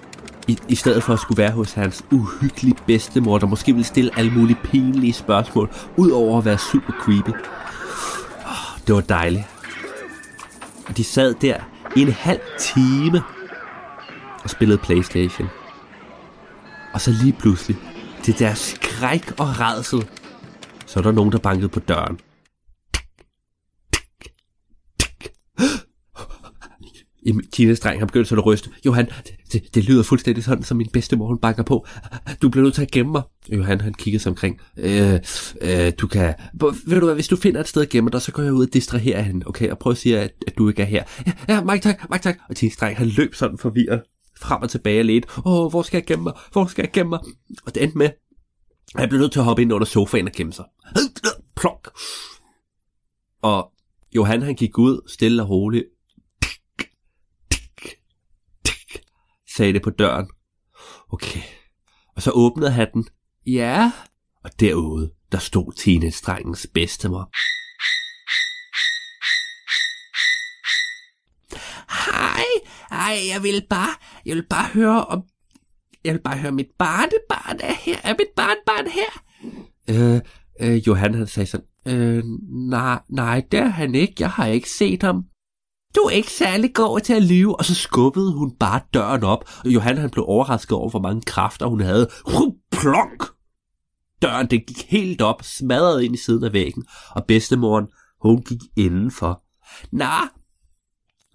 [0.49, 4.19] I, I stedet for at skulle være hos hans uhyggelige bedstemor, der måske ville stille
[4.19, 7.31] alle mulige pinlige spørgsmål, udover at være super creepy.
[8.89, 9.45] Det var dejligt.
[10.87, 11.61] Og de sad der
[11.97, 13.23] i en halv time
[14.45, 15.49] og spillede Playstation.
[16.95, 17.77] Og så lige pludselig,
[18.23, 20.09] til deres skræk og redsel,
[20.87, 22.21] så er der nogen, der bankede på døren.
[27.53, 28.71] Tinas dreng har begyndt at ryste.
[28.87, 29.09] Johan,
[29.53, 31.87] det, det lyder fuldstændig sådan, som min bedstemor hun banker på.
[32.43, 33.23] Du bliver nødt til at gemme mig.
[33.53, 34.61] Johan han kigger sig omkring.
[34.77, 35.21] Øh,
[35.61, 36.35] øh, du kan...
[36.87, 38.67] Ved du hvad, hvis du finder et sted at gemme dig, så går jeg ud
[38.67, 39.71] og distraherer hende, okay?
[39.71, 41.05] Og prøv at sige, at, at du ikke er her.
[41.27, 42.39] Ja, ja, mange tak, mange tak.
[42.49, 44.03] Og Tinas han løb sådan forvirret
[44.41, 45.27] frem og tilbage lidt.
[45.47, 46.33] Åh, hvor skal jeg gemme mig?
[46.53, 47.21] Hvor skal jeg gemme mig?
[47.67, 48.07] Og det endte med,
[48.95, 50.65] at jeg blev nødt til at hoppe ind under sofaen og gemme sig.
[51.57, 51.91] Plok.
[53.43, 53.73] Og
[54.15, 55.85] Johan han gik ud stille og roligt
[59.59, 60.29] sagde det på døren.
[61.13, 61.41] Okay.
[62.17, 63.09] Og så åbnede han den.
[63.47, 63.93] Ja.
[64.45, 67.31] Og derude, der stod teenage-drengens bedstemor.
[72.11, 72.45] Hej,
[72.91, 73.95] hej, jeg vil bare,
[74.27, 75.23] jeg vil bare høre om,
[76.05, 77.99] jeg vil bare høre, mit barnebarn er her.
[78.05, 79.13] Er mit barnebarn her?
[79.91, 80.21] Øh,
[80.61, 82.25] øh, Johan han sagde sådan, øh,
[82.71, 84.15] nej, nej, det er han ikke.
[84.19, 85.25] Jeg har ikke set ham
[85.97, 87.59] du er ikke særlig god til at lyve.
[87.59, 91.23] Og så skubbede hun bare døren op, og Johan han blev overrasket over, hvor mange
[91.23, 92.09] kræfter hun havde.
[92.71, 93.25] Plonk!
[94.23, 97.87] Døren den gik helt op, smadrede ind i siden af væggen, og bedstemoren,
[98.23, 99.43] hun gik indenfor.
[99.93, 100.05] Nå,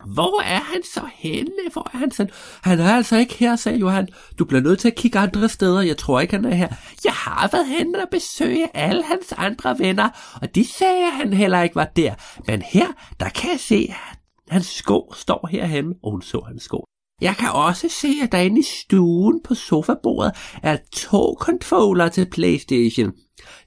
[0.05, 1.51] hvor er han så henne?
[1.73, 2.33] Hvor er han sådan?
[2.61, 4.07] Han er altså ikke her, sagde Johan.
[4.39, 5.81] Du bliver nødt til at kigge andre steder.
[5.81, 6.67] Jeg tror ikke, han er her.
[7.03, 10.09] Jeg har været henne og besøge alle hans andre venner,
[10.41, 12.15] og de sagde, at han heller ikke var der.
[12.47, 12.87] Men her,
[13.19, 14.17] der kan jeg se, at
[14.53, 16.85] hans sko står herhenne, og hun så hans sko.
[17.21, 20.31] Jeg kan også se, at der inde i stuen på sofabordet
[20.63, 23.13] er to controller til Playstation.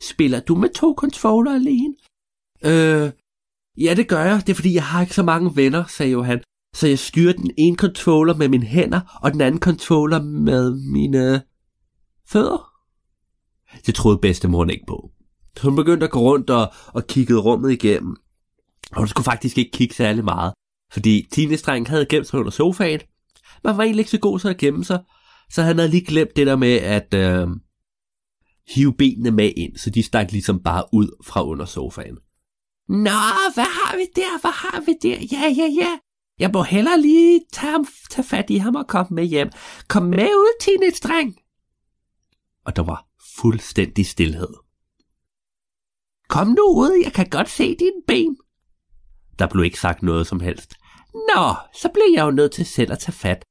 [0.01, 1.95] Spiller du med to controller alene?
[2.65, 3.11] Øh,
[3.79, 4.43] Ja, det gør jeg.
[4.47, 6.43] Det er fordi, jeg har ikke så mange venner, sagde Johan.
[6.75, 11.43] Så jeg styrer den ene controller med mine hænder, og den anden controller med mine
[12.29, 12.73] fødder.
[13.87, 15.11] Det troede bedstemoren ikke på.
[15.57, 18.17] Så hun begyndte at gå rundt og, og kiggede rummet igennem.
[18.93, 20.53] Og hun skulle faktisk ikke kigge særlig meget.
[20.93, 23.01] Fordi teenage havde gemt sig under sofaen.
[23.65, 25.05] Men var egentlig ikke så god til at gemme sig.
[25.51, 27.49] Så han havde lige glemt det der med at øh,
[28.75, 29.77] hive benene med ind.
[29.77, 32.19] Så de stak ligesom bare ud fra under sofaen.
[32.89, 33.21] Nå,
[33.55, 34.41] hvad har vi der?
[34.41, 35.19] Hvad har vi der?
[35.33, 35.99] Ja, ja, ja.
[36.39, 39.51] Jeg må hellere lige tage, ham, tage fat i ham og komme med hjem.
[39.89, 41.37] Kom med ud, teenage-dreng.
[42.65, 43.07] Og der var
[43.39, 44.55] fuldstændig stillhed.
[46.29, 48.37] Kom nu ud, jeg kan godt se dine ben.
[49.39, 50.75] Der blev ikke sagt noget som helst.
[51.15, 53.45] Nå, så blev jeg jo nødt til selv at tage fat.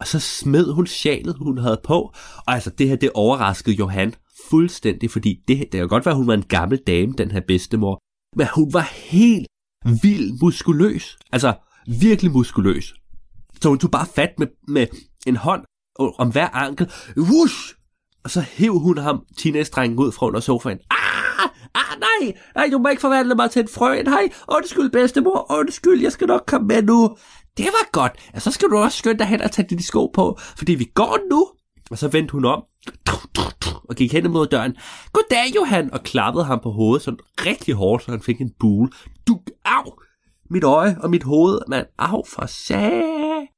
[0.00, 1.98] Og så smed hun sjalet, hun havde på.
[2.46, 4.14] Og altså, det her, det overraskede Johan
[4.50, 7.40] fuldstændig, fordi det, det kan godt være, at hun var en gammel dame, den her
[7.40, 7.98] bedstemor.
[8.36, 9.46] Men hun var helt
[10.02, 11.18] vild muskuløs.
[11.32, 11.54] Altså,
[12.00, 12.94] virkelig muskuløs.
[13.62, 14.86] Så hun tog bare fat med, med
[15.26, 15.64] en hånd
[16.18, 16.92] om hver ankel.
[17.16, 17.74] Wush!
[18.24, 20.78] Og så hæv hun ham, teenage-drengen, ud fra under sofaen.
[20.90, 20.97] Ah!
[21.78, 22.34] Ah, nej!
[22.54, 24.02] Nej, du må ikke forvandle mig til en frø.
[24.02, 25.46] Nej, undskyld, bedstemor.
[25.58, 27.16] Undskyld, jeg skal nok komme med nu.
[27.56, 28.12] Det var godt.
[28.34, 30.84] Ja, så skal du også skynde dig hen og tage dine sko på, fordi vi
[30.94, 31.48] går nu.
[31.90, 32.62] Og så vendte hun om
[33.88, 34.76] og gik hen imod døren.
[35.12, 38.90] Goddag, Johan, og klappede ham på hovedet sådan rigtig hårdt, så han fik en bule.
[39.26, 39.92] Du, au!
[40.50, 41.86] Mit øje og mit hoved, mand.
[41.98, 43.57] Au, for sag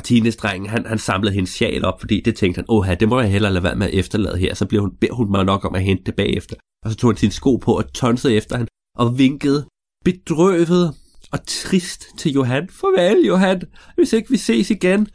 [0.00, 3.30] teenage-drengen, han, han samlede hendes sjal op, fordi det tænkte han, åh, det må jeg
[3.30, 5.74] hellere lade være med at efterlade her, så bliver hun, beder hun mig nok om
[5.74, 6.56] at hente det bagefter.
[6.84, 9.66] Og så tog han sine sko på og tonsede efter han, og vinkede
[10.04, 10.94] bedrøvet
[11.32, 12.68] og trist til Johan.
[12.68, 13.62] Farvel, Johan,
[13.94, 15.06] hvis ikke vi ses igen.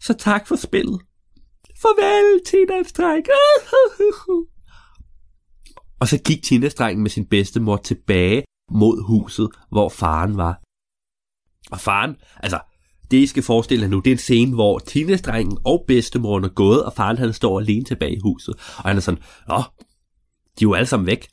[0.00, 1.00] Så tak for spillet.
[1.82, 3.26] Farvel, teenage-dreng.
[6.00, 10.60] og så gik teenage med sin bedstemor tilbage mod huset, hvor faren var.
[11.70, 12.60] Og faren, altså,
[13.10, 16.48] det I skal forestille jer nu, det er en scene, hvor teenage og bedstemoren er
[16.48, 18.54] gået, og faren han står alene tilbage i huset.
[18.76, 19.62] Og han er sådan, Nå,
[20.58, 21.28] de er jo alle sammen væk.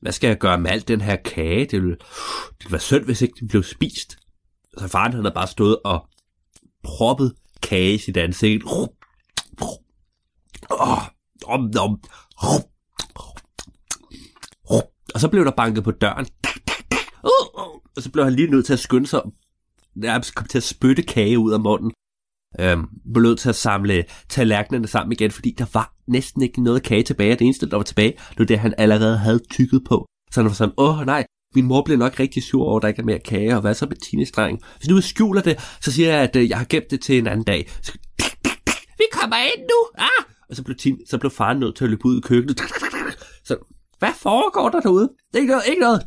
[0.00, 1.64] Hvad skal jeg gøre med alt den her kage?
[1.64, 4.16] Det ville, det ville være synd, hvis ikke den blev spist.
[4.78, 6.06] Så faren han har bare stået og
[6.84, 8.62] proppet kage i sit ansigt.
[15.14, 16.26] Og så blev der banket på døren.
[17.96, 19.20] Og så blev han lige nødt til at skynde sig.
[20.02, 21.92] Nærmest kom til at spytte kage ud af munden.
[22.60, 26.82] Øhm, blev nødt til at samle tallerkenerne sammen igen, fordi der var næsten ikke noget
[26.82, 27.30] kage tilbage.
[27.30, 30.06] Det eneste, der var tilbage, det var det, han allerede havde tykket på.
[30.30, 32.88] Så han var sådan, åh nej, min mor bliver nok rigtig sur over, at der
[32.88, 36.12] ikke er mere kage, og hvad så med teenage Hvis nu skjuler det, så siger
[36.12, 37.70] jeg, at øh, jeg har gemt det til en anden dag.
[37.82, 37.92] Så,
[38.98, 39.98] vi kommer ind nu!
[39.98, 40.24] Ah!
[40.50, 42.60] Og så blev, teen, så blev faren nødt til at løbe ud i køkkenet.
[43.98, 45.12] Hvad foregår der derude?
[45.34, 46.02] Ikke noget, ikke noget.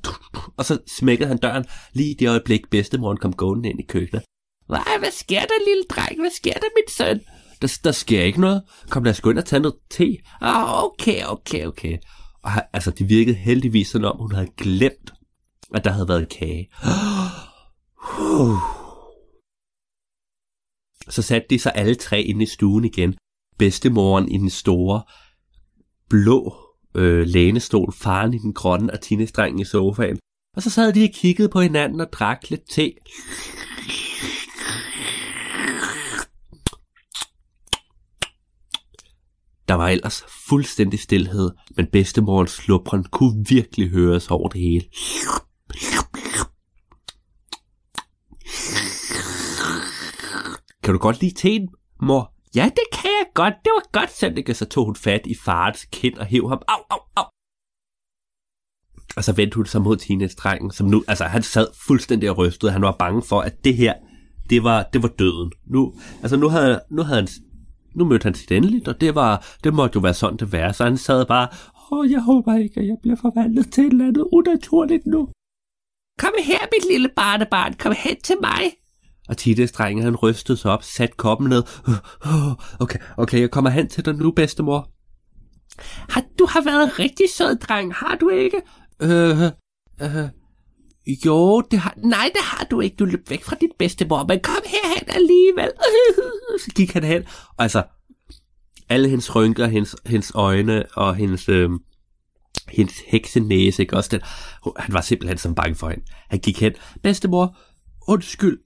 [0.58, 4.24] Og så smækkede han døren lige i det øjeblik, bedstemoren kom gående ind i køkkenet.
[4.68, 6.20] Hvad, hvad sker der, lille dreng?
[6.20, 7.20] Hvad sker der, min søn?
[7.62, 8.64] Der, der sker ikke noget.
[8.90, 10.18] Kom, lad os gå ind og tage noget te.
[10.42, 11.98] Ah, okay, okay, okay.
[12.44, 15.14] Og altså, det virkede heldigvis sådan om, hun havde glemt,
[15.74, 16.70] at der havde været kage.
[21.10, 23.18] Så satte de sig alle tre ind i stuen igen.
[23.58, 25.04] Bedstemoren i den store,
[26.10, 30.20] blå øh, lænestol, faren i den grønne og teenage i sofaen.
[30.56, 32.94] Og så sad de og kiggede på hinanden og drak lidt te.
[39.68, 44.86] Der var ellers fuldstændig stillhed, men bedstemorens slubren kunne virkelig høres over det hele.
[50.84, 51.70] Kan du godt lide teen,
[52.02, 52.34] mor?
[52.56, 53.54] Ja, det kan jeg godt.
[53.66, 54.54] Det var godt, Sandike.
[54.54, 56.62] Så tog hun fat i farens kind og hæv ham.
[56.68, 57.26] Au, au, au.
[59.18, 62.72] Og så vendte hun sig mod teenage-drengen, som nu, altså han sad fuldstændig og rystede.
[62.72, 63.94] Han var bange for, at det her,
[64.50, 65.52] det var, det var døden.
[65.66, 67.28] Nu, altså nu havde, nu havde han,
[67.96, 70.74] nu mødte han sit endeligt, og det var, det måtte jo være sådan det være.
[70.74, 71.48] Så han sad bare,
[71.92, 75.30] åh, jeg håber ikke, at jeg bliver forvandlet til et eller andet unaturligt nu.
[76.20, 78.81] Kom her, mit lille barnebarn, kom hen til mig.
[79.32, 81.64] Og Tittes-drengen, han rystede sig op, satte koppen ned.
[82.80, 84.92] Okay, okay, jeg kommer hen til dig nu, bedstemor.
[86.10, 88.62] Har, du har været rigtig sød dreng, har du ikke?
[89.02, 89.44] Øh,
[90.02, 90.30] øh,
[91.26, 91.94] jo, det har...
[91.98, 92.96] Nej, det har du ikke.
[92.96, 95.72] Du løb væk fra dit bedstemor, men kom herhen alligevel.
[96.66, 97.24] Så gik han hen.
[97.58, 97.84] Og altså,
[98.90, 101.70] alle hendes rynker, hendes, hendes øjne og hendes, øh,
[102.70, 103.98] hendes heksenæse, ikke?
[103.98, 104.22] Også den,
[104.78, 106.06] han var simpelthen så bange for hende.
[106.30, 106.74] Han gik hen.
[107.04, 107.58] Bedstemor,
[108.08, 108.60] undskyld.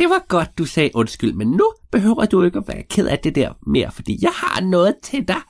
[0.00, 3.18] Det var godt, du sagde undskyld, men nu behøver du ikke at være ked af
[3.18, 5.40] det der mere, fordi jeg har noget til dig.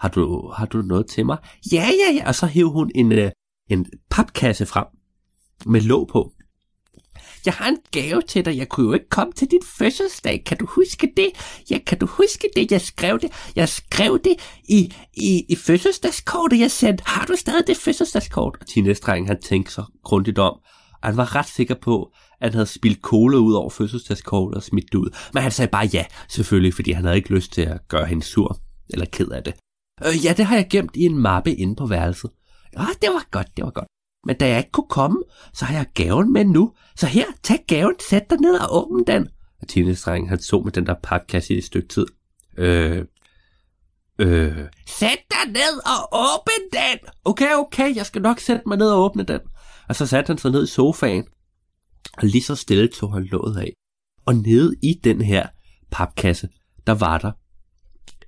[0.00, 1.38] Har du, har du noget til mig?
[1.72, 2.28] Ja, ja, ja.
[2.28, 3.30] Og så hævde hun en, øh,
[3.70, 4.86] en papkasse frem
[5.66, 6.32] med låg på.
[7.46, 8.56] Jeg har en gave til dig.
[8.56, 10.42] Jeg kunne jo ikke komme til din fødselsdag.
[10.46, 11.30] Kan du huske det?
[11.70, 12.72] Ja, kan du huske det?
[12.72, 13.52] Jeg skrev det.
[13.56, 14.36] Jeg skrev det
[14.68, 17.04] i, i, i fødselsdagskortet, jeg sendte.
[17.06, 18.56] Har du stadig det fødselsdagskort?
[18.60, 20.60] Og teenage han tænkte sig grundigt om.
[21.06, 24.62] Og han var ret sikker på, at han havde spildt cola ud over fødselsdagskortet og
[24.62, 25.16] smidt det ud.
[25.34, 28.22] Men han sagde bare ja, selvfølgelig, fordi han havde ikke lyst til at gøre hende
[28.22, 28.58] sur
[28.90, 29.54] eller ked af det.
[30.06, 32.30] Øh, ja, det har jeg gemt i en mappe inde på værelset.
[32.78, 33.86] Ja, det var godt, det var godt.
[34.26, 35.22] Men da jeg ikke kunne komme,
[35.54, 36.72] så har jeg gaven med nu.
[36.96, 39.28] Så her, tag gaven, sæt dig ned og åbn den.
[39.62, 42.06] Og teenage han så med den der papkasse i et stykke tid.
[42.58, 43.04] Øh,
[44.18, 47.08] øh, sæt dig ned og åbn den!
[47.24, 49.40] Okay, okay, jeg skal nok sætte mig ned og åbne den.
[49.88, 51.24] Og så satte han sig ned i sofaen,
[52.18, 53.72] og lige så stille tog han låget af.
[54.26, 55.48] Og nede i den her
[55.90, 56.48] papkasse,
[56.86, 57.32] der var der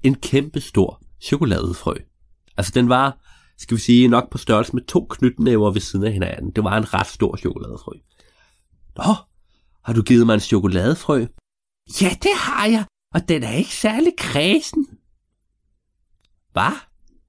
[0.03, 1.95] en kæmpe stor chokoladefrø.
[2.57, 3.19] Altså den var,
[3.59, 6.51] skal vi sige, nok på størrelse med to knytnæver ved siden af hinanden.
[6.51, 7.93] Det var en ret stor chokoladefrø.
[8.97, 9.15] Nå,
[9.85, 11.27] har du givet mig en chokoladefrø?
[12.01, 14.87] Ja, det har jeg, og den er ikke særlig kredsen.
[16.53, 16.73] Hvad?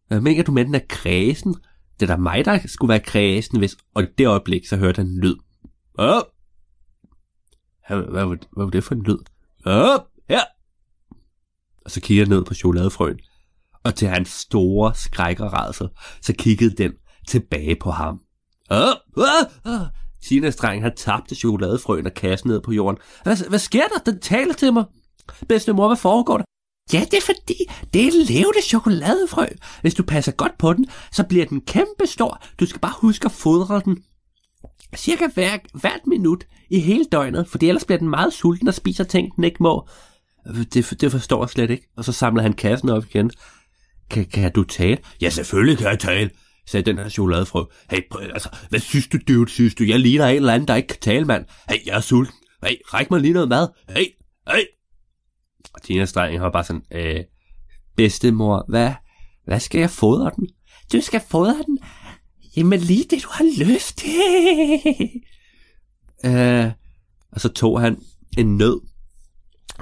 [0.08, 1.56] Hvad mener du med, den er kredsen?
[2.00, 3.78] Det er da mig, der skulle være kredsen, hvis...
[3.94, 5.36] Og i det øjeblik, så hørte han en lyd.
[6.00, 6.22] Åh!
[7.88, 9.18] Hvad, hvad, hvad, var det for en lyd?
[9.66, 10.00] Åh!
[10.30, 10.42] Her!
[11.86, 13.20] Og så kigger jeg ned på chokoladefrøen
[13.84, 15.88] og til hans store skræk og rædsel,
[16.22, 16.94] så kiggede den
[17.28, 18.22] tilbage på ham.
[18.72, 18.78] Åh,
[19.18, 19.88] åh, åh.
[20.24, 22.98] Tinas dreng, han tabte chokoladefrøen og kassen ned på jorden.
[23.24, 24.12] Hvad, hvad sker der?
[24.12, 24.86] Den taler til mig.
[25.48, 26.44] Bedste mor, hvad foregår der?
[26.94, 27.56] Ja, det er fordi,
[27.94, 29.46] det er levende chokoladefrø.
[29.82, 32.44] Hvis du passer godt på den, så bliver den kæmpe stor.
[32.60, 34.04] Du skal bare huske at fodre den
[34.96, 39.04] cirka hver, hvert minut i hele døgnet, for ellers bliver den meget sulten og spiser
[39.04, 39.88] ting, den ikke må.
[40.74, 41.88] Det, det forstår jeg slet ikke.
[41.98, 43.32] Og så samler han kassen op igen.
[44.10, 44.98] Kan, kan du tale?
[45.22, 46.30] Ja, selvfølgelig kan jeg tale,
[46.68, 47.64] sagde den her chokoladefrø.
[47.92, 48.00] Hey,
[48.34, 49.84] altså, hvad synes du, dude, synes du?
[49.84, 51.46] Jeg ligner en eller anden, der ikke kan tale, mand.
[51.70, 52.36] Hey, jeg er sulten.
[52.66, 53.68] Hey, ræk mig lige noget mad.
[53.90, 54.06] Hey,
[54.52, 54.79] hey.
[55.74, 57.24] Og Tinas dreng var bare sådan, øh,
[57.96, 58.94] bedstemor, hvad,
[59.46, 60.50] hvad skal jeg fodre den?
[60.94, 61.80] Du skal fodre den?
[62.58, 64.10] Jamen lige det, du har lyst til.
[66.26, 66.72] øh,
[67.32, 68.02] og så tog han
[68.38, 68.80] en nød,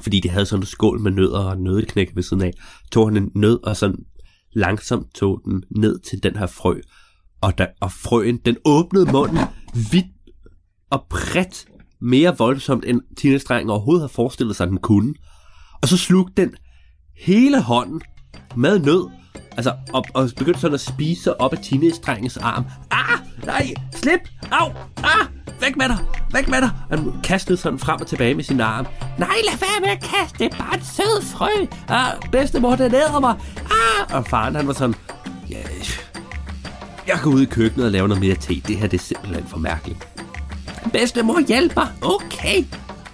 [0.02, 2.54] fordi de havde sådan en skål med nødder og nødeknæk ved siden af,
[2.92, 4.06] tog han en nød og sådan
[4.54, 6.80] langsomt tog den ned til den her frø,
[7.42, 9.38] og, da, og frøen, den åbnede munden
[9.92, 10.06] vidt
[10.90, 11.68] og bredt
[12.02, 15.14] mere voldsomt, end teenage overhovedet havde forestillet sig, at den kunne.
[15.82, 16.56] Og så slugte den
[17.26, 18.02] hele hånden
[18.56, 19.10] med nød,
[19.52, 22.66] altså, og, og begyndte sådan at spise op af teenage arm.
[22.92, 24.20] Ah, nej, slip,
[24.52, 25.28] au, ah,
[25.62, 25.98] væk med dig,
[26.34, 26.70] væk med dig.
[26.90, 28.88] Han kastede sådan frem og tilbage med sin arm.
[29.18, 31.66] Nej, lad være med at kaste, det er bare et sød frø.
[31.88, 33.36] Ah, bedstemor, den æder mig.
[33.58, 34.96] Ah, og faren han var sådan,
[35.50, 35.58] ja,
[37.08, 38.62] jeg går ud i køkkenet og laver noget mere te.
[38.68, 40.08] Det her det er simpelthen for mærkeligt.
[40.94, 41.86] Bedstemor hjælper.
[42.02, 42.64] Okay.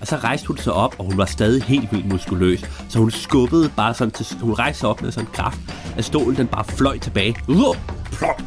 [0.04, 2.66] Og så rejste hun sig op, og hun var stadig helt vildt muskuløs.
[2.89, 4.38] Så hun skubbede bare sådan til...
[4.42, 5.60] Hun rejste sig op med sådan kraft,
[5.98, 7.36] at stolen den bare fløj tilbage.
[7.46, 7.78] Plok!
[8.12, 8.44] plonk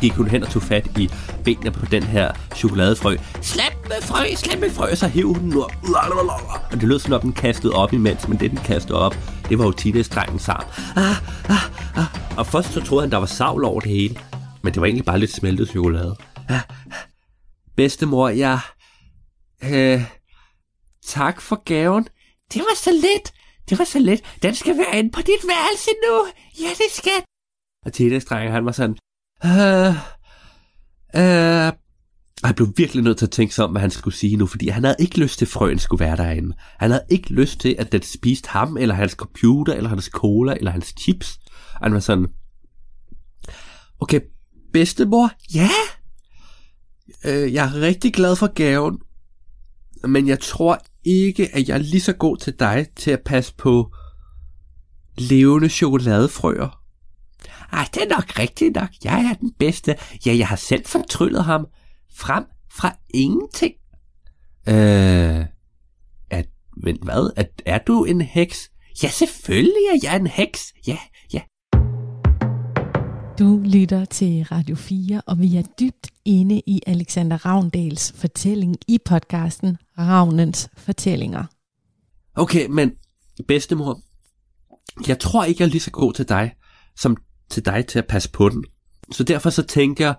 [0.00, 1.10] gik hun hen og tog fat i
[1.44, 3.16] benene på den her chokoladefrø.
[3.42, 5.70] Slap med frø, slap med frø, så hæv hun den og,
[6.72, 9.16] og det lød sådan, at den kastede op imens, men det den kastede op,
[9.48, 10.64] det var jo Tinas drengens arm.
[10.96, 11.16] Ah,
[11.50, 12.38] ah, ah.
[12.38, 14.16] Og først så troede han, der var savl over det hele,
[14.62, 16.16] men det var egentlig bare lidt smeltet chokolade.
[16.48, 16.60] Ah, ah.
[17.76, 18.58] bedstemor, jeg...
[19.72, 20.02] Øh,
[21.06, 22.08] tak for gaven.
[22.52, 23.32] Det var så let.
[23.70, 24.22] Det var så let.
[24.42, 26.26] Den skal være inde på dit værelse nu.
[26.60, 27.22] Ja, det skal.
[27.86, 28.96] Og Tete strækker han var sådan,
[29.44, 29.94] Øh,
[31.16, 31.72] øh,
[32.42, 34.46] og han blev virkelig nødt til at tænke sig om, hvad han skulle sige nu,
[34.46, 36.56] fordi han havde ikke lyst til, at frøen skulle være derinde.
[36.78, 40.54] Han havde ikke lyst til, at den spiste ham, eller hans computer, eller hans cola,
[40.54, 41.38] eller hans chips.
[41.74, 42.26] Og han var sådan,
[44.00, 44.20] okay,
[44.72, 45.70] bedstemor, ja,
[47.24, 48.98] øh, jeg er rigtig glad for gaven,
[50.08, 53.54] men jeg tror ikke, at jeg er lige så god til dig til at passe
[53.54, 53.94] på
[55.18, 56.80] levende chokoladefrøer.
[57.72, 58.88] Ej, det er nok rigtigt nok.
[59.04, 59.96] Jeg er den bedste.
[60.26, 61.66] Ja, jeg har selv fortryllet ham.
[62.14, 63.74] frem fra ingenting.
[64.68, 65.46] Øh,
[66.30, 67.32] at, men hvad?
[67.36, 68.70] At, er du en heks?
[69.02, 70.72] Ja, selvfølgelig er jeg en heks.
[70.86, 70.98] Ja, ja.
[73.38, 78.98] Du lytter til Radio 4, og vi er dybt inde i Alexander Ravndals fortælling i
[79.04, 81.44] podcasten Ravnens Fortællinger.
[82.34, 82.92] Okay, men
[83.48, 84.00] bedstemor,
[85.08, 86.52] jeg tror ikke, jeg er lige så god til dig,
[86.96, 87.16] som
[87.50, 88.64] til dig til at passe på den.
[89.12, 90.14] Så derfor så tænker jeg,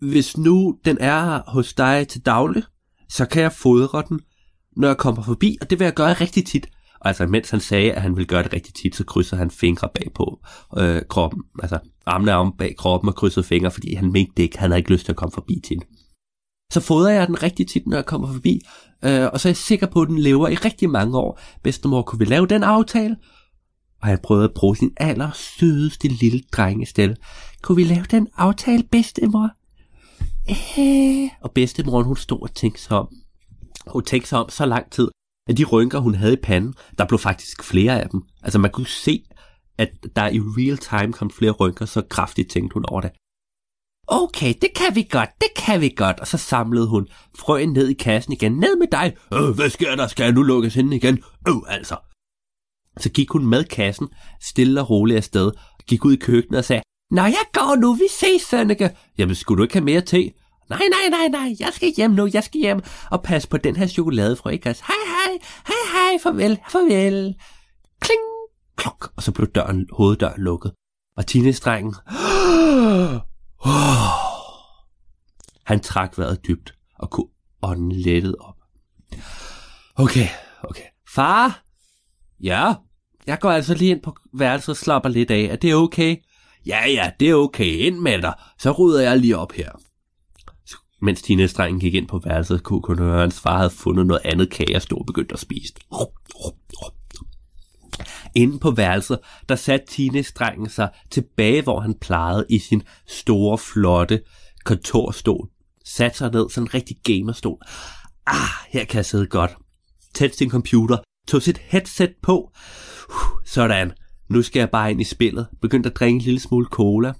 [0.00, 2.62] hvis nu den er hos dig til daglig,
[3.08, 4.20] så kan jeg fodre den,
[4.76, 6.68] når jeg kommer forbi, og det vil jeg gøre rigtig tit.
[7.02, 9.50] Og altså, mens han sagde, at han ville gøre det rigtig tit, så krydser han
[9.50, 10.40] fingre bag på
[10.78, 11.42] øh, kroppen.
[11.62, 14.58] Altså, armene om bag kroppen og krydsede fingre, fordi han mente det ikke.
[14.58, 15.84] Han havde ikke lyst til at komme forbi til den.
[16.72, 18.60] Så fodrer jeg den rigtig tit, når jeg kommer forbi,
[19.04, 21.40] øh, og så er jeg sikker på, at den lever i rigtig mange år.
[21.62, 23.16] Bedstemor, kunne vi lave den aftale?
[24.02, 27.16] Og han prøvede at bruge sin aller sødeste lille drengestelle.
[27.62, 29.50] Kunne vi lave den aftale, bedstemor?
[30.78, 31.30] Øh.
[31.40, 33.08] Og bedstemor, hun stod og tænkte sig om.
[33.86, 35.08] Hun tænkte sig om så lang tid,
[35.48, 38.22] at de rynker, hun havde i panden, der blev faktisk flere af dem.
[38.42, 39.24] Altså man kunne se,
[39.78, 43.10] at der i real time kom flere rynker, så kraftigt tænkte hun over det.
[44.06, 46.20] Okay, det kan vi godt, det kan vi godt.
[46.20, 48.52] Og så samlede hun frøen ned i kassen igen.
[48.52, 49.16] Ned med dig.
[49.32, 50.06] Øh, hvad sker der?
[50.06, 51.22] Skal jeg nu lukkes ind igen?
[51.48, 51.96] Øh, altså.
[52.98, 54.08] Så gik hun med kassen
[54.40, 55.52] stille og roligt afsted,
[55.86, 58.90] gik ud i køkkenet og sagde, Nå, jeg går nu, vi ses, Sønneke.
[59.18, 60.30] Jamen, skulle du ikke have mere te?
[60.72, 62.80] Nej, nej, nej, nej, jeg skal hjem nu, jeg skal hjem
[63.10, 64.82] og passe på den her chokoladefrø, ikke også?
[64.86, 67.34] Hej, hej, hej, hej, farvel, farvel.
[68.00, 68.20] Kling,
[68.76, 70.72] klok, og så blev døren, hoveddøren lukket.
[71.16, 71.94] Og teenage-drengen,
[75.70, 77.28] han trak vejret dybt og kunne
[77.62, 78.56] ånden lettet op.
[79.94, 80.26] Okay,
[80.64, 80.84] okay.
[81.14, 81.62] Far?
[82.40, 82.74] Ja?
[83.26, 85.40] Jeg går altså lige ind på værelset og slapper lidt af.
[85.40, 86.16] Er det okay?
[86.66, 87.78] Ja, ja, det er okay.
[87.78, 88.34] Ind med dig.
[88.58, 89.70] Så rydder jeg lige op her.
[91.02, 94.22] Mens teenage-drengen gik ind på værelset, kunne kun høre, at hans far havde fundet noget
[94.24, 95.74] andet kage og stod og begyndte at spise.
[98.34, 104.20] Inde på værelset, der satte teenage-drengen sig tilbage, hvor han plejede i sin store, flotte
[104.64, 105.48] kontorstol.
[105.84, 107.58] Satte sig ned, sådan en rigtig gamerstol.
[108.26, 109.56] Ah, her kan jeg sidde godt.
[110.14, 112.52] Tæt sin computer, tog sit headset på.
[113.44, 113.92] Sådan,
[114.30, 115.46] nu skal jeg bare ind i spillet.
[115.62, 117.12] Begyndte at drikke en lille smule cola.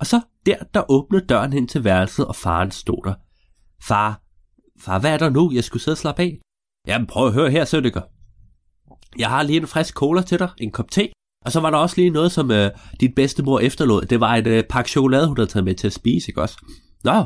[0.00, 3.14] Og så der, der åbnede døren hen til værelset, og faren stod der.
[3.82, 4.22] Far,
[4.80, 5.50] far, hvad er der nu?
[5.54, 6.38] Jeg skulle sidde og slappe af.
[6.86, 8.02] Jamen, prøv at høre her, Søddikker.
[9.18, 11.08] Jeg har lige en frisk cola til dig, en kop te,
[11.44, 14.02] og så var der også lige noget, som øh, dit bedstemor efterlod.
[14.02, 16.66] Det var et øh, pakke chokolade, hun havde taget med til at spise, ikke også?
[17.04, 17.24] Nå,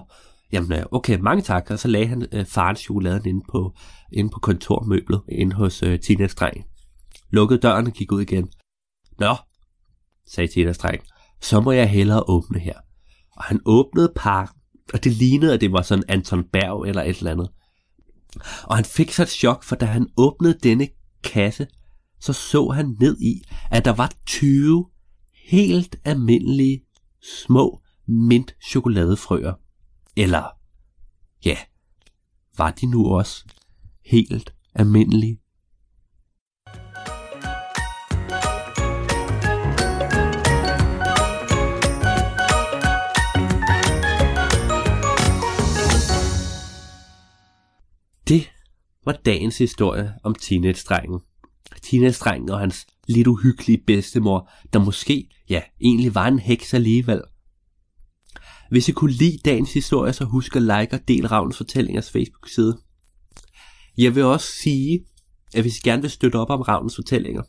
[0.53, 1.71] jamen øh, okay, mange tak.
[1.71, 3.75] Og så lagde han øh, farens chokoladen inde på,
[4.13, 6.65] inde på kontormøblet, inde hos øh, Tinas dreng.
[7.31, 8.49] Lukkede døren og gik ud igen.
[9.19, 9.35] Nå,
[10.27, 11.03] sagde Tinas dreng,
[11.49, 12.79] så må jeg hellere åbne her.
[13.37, 14.61] Og han åbnede pakken,
[14.95, 17.51] og det lignede, at det var sådan Anton Berg eller et eller andet.
[18.65, 20.89] Og han fik så et chok, for da han åbnede denne
[21.25, 21.67] kasse,
[22.21, 24.87] så så han ned i, at der var 20
[25.51, 26.83] helt almindelige
[27.23, 29.55] små mint chokoladefrøer.
[30.17, 30.45] Eller,
[31.45, 31.57] ja,
[32.57, 33.45] var de nu også
[34.05, 35.41] helt almindelige?
[49.07, 51.21] Var dagens historie om teenage-drengen.
[51.83, 57.23] Teenage-drengen og hans lidt uhyggelige bedstemor, der måske, ja, egentlig var en heks alligevel.
[58.71, 62.79] Hvis I kunne lide dagens historie, så husk at like og del Ravns Fortællingers Facebook-side.
[63.99, 65.07] Jeg vil også sige,
[65.55, 67.43] at hvis I gerne vil støtte op om Ravns Fortællinger,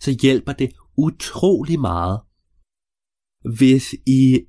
[0.00, 2.20] så hjælper det utrolig meget,
[3.54, 4.40] hvis I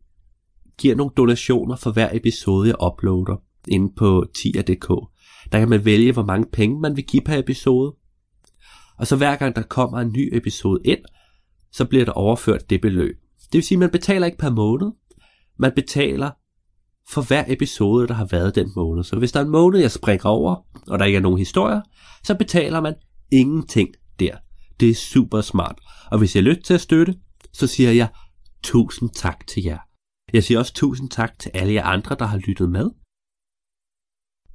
[0.78, 3.36] giver nogle donationer for hver episode, jeg uploader
[3.68, 4.90] inde på tier.dk.
[5.52, 7.96] Der kan man vælge, hvor mange penge man vil give per episode.
[8.98, 11.00] Og så hver gang der kommer en ny episode ind,
[11.72, 13.16] så bliver der overført det beløb.
[13.44, 14.92] Det vil sige, at man betaler ikke per måned.
[15.60, 16.32] Man betaler
[17.10, 19.04] for hver episode, der har været den måned.
[19.04, 20.56] Så hvis der er en måned, jeg springer over,
[20.88, 21.82] og der ikke er nogen historier,
[22.24, 22.94] så betaler man
[23.32, 24.38] ingenting der.
[24.80, 25.80] Det er super smart.
[26.12, 27.16] Og hvis jeg har lyst til at støtte,
[27.54, 28.08] så siger jeg
[28.64, 29.78] tusind tak til jer.
[30.34, 32.90] Jeg siger også tusind tak til alle jer andre, der har lyttet med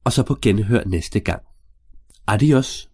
[0.07, 1.43] og så på genhør næste gang.
[2.27, 2.91] Adios.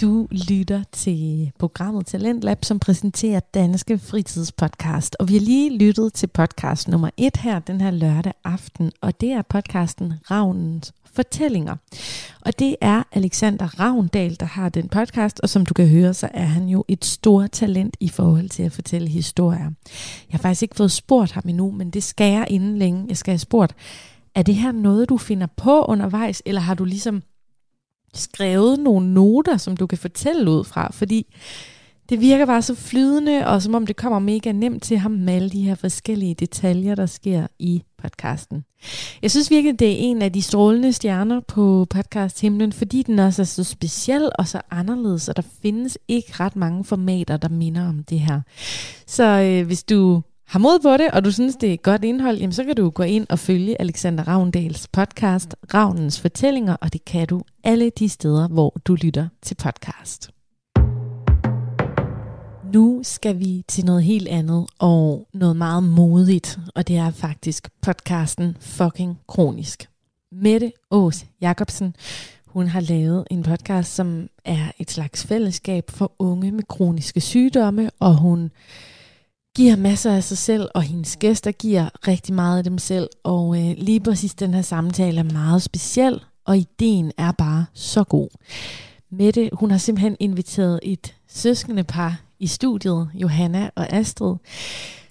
[0.00, 5.16] Du lytter til programmet Talentlab, som præsenterer Danske Fritidspodcast.
[5.18, 9.20] Og vi har lige lyttet til podcast nummer et her den her lørdag aften, og
[9.20, 11.76] det er podcasten Ravnens Fortællinger.
[12.40, 16.28] Og det er Alexander Ravndal, der har den podcast, og som du kan høre, så
[16.34, 19.70] er han jo et stort talent i forhold til at fortælle historier.
[20.28, 23.04] Jeg har faktisk ikke fået spurgt ham endnu, men det skal jeg inden længe.
[23.08, 23.74] Jeg skal have spurgt,
[24.34, 27.22] er det her noget, du finder på undervejs, eller har du ligesom
[28.14, 30.90] skrevet nogle noter, som du kan fortælle ud fra?
[30.92, 31.26] Fordi
[32.10, 35.34] det virker bare så flydende, og som om det kommer mega nemt til ham med
[35.34, 38.64] alle de her forskellige detaljer, der sker i podcasten.
[39.22, 43.18] Jeg synes virkelig, det er en af de strålende stjerner på podcast himlen, fordi den
[43.18, 47.48] også er så speciel og så anderledes, og der findes ikke ret mange formater, der
[47.48, 48.40] minder om det her.
[49.06, 52.38] Så øh, hvis du har mod på det, og du synes, det er godt indhold,
[52.38, 57.04] jamen så kan du gå ind og følge Alexander Ravndals podcast, Ravnens Fortællinger, og det
[57.04, 60.30] kan du alle de steder, hvor du lytter til podcast.
[62.72, 67.68] Nu skal vi til noget helt andet og noget meget modigt, og det er faktisk
[67.82, 69.88] podcasten Fucking Kronisk.
[70.32, 71.94] Mette Ås Jacobsen,
[72.46, 77.90] hun har lavet en podcast, som er et slags fællesskab for unge med kroniske sygdomme,
[77.98, 78.50] og hun
[79.56, 83.08] giver masser af sig selv, og hendes gæster giver rigtig meget af dem selv.
[83.24, 88.04] Og øh, lige præcis den her samtale er meget speciel, og ideen er bare så
[88.04, 88.28] god.
[89.10, 94.36] Mette, hun har simpelthen inviteret et søskende par i studiet, Johanna og Astrid,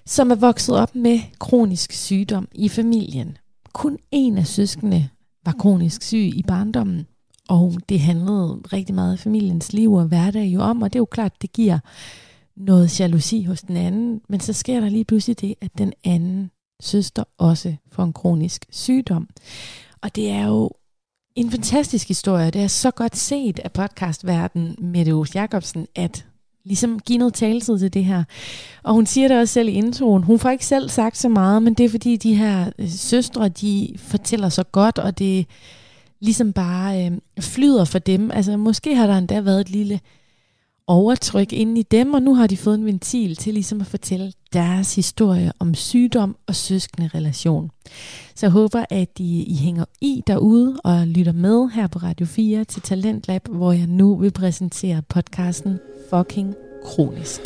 [0.06, 3.38] som er vokset op med kronisk sygdom i familien.
[3.72, 5.08] Kun en af søskende
[5.44, 7.06] var kronisk syg i barndommen,
[7.48, 11.00] og det handlede rigtig meget af familiens liv og hverdag jo om, og det er
[11.00, 11.78] jo klart, det giver
[12.60, 16.50] noget jalousi hos den anden, men så sker der lige pludselig det, at den anden
[16.80, 19.28] søster også får en kronisk sygdom.
[20.02, 20.70] Og det er jo
[21.34, 22.50] en fantastisk historie.
[22.50, 26.26] Det er så godt set af podcastverdenen med Aarhus Jacobsen, at
[26.64, 28.24] ligesom give noget taletid til det her.
[28.82, 30.22] Og hun siger det også selv i introen.
[30.22, 33.48] Hun får ikke selv sagt så meget, men det er fordi de her øh, søstre,
[33.48, 35.46] de fortæller så godt, og det
[36.20, 38.30] ligesom bare øh, flyder for dem.
[38.30, 40.00] Altså måske har der endda været et lille
[40.86, 44.32] overtryk inde i dem, og nu har de fået en ventil til ligesom at fortælle
[44.52, 47.70] deres historie om sygdom og søskende relation.
[48.34, 52.26] Så jeg håber, at I, I hænger i derude og lytter med her på Radio
[52.26, 55.78] 4 til Talentlab, hvor jeg nu vil præsentere podcasten
[56.10, 56.54] Fucking
[56.84, 57.40] Kronisk.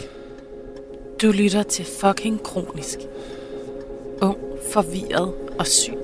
[1.23, 2.99] Du lytter til Fucking Kronisk.
[4.23, 4.37] Ung,
[4.73, 5.99] forvirret og syg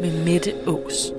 [0.00, 1.12] med Mette Ås.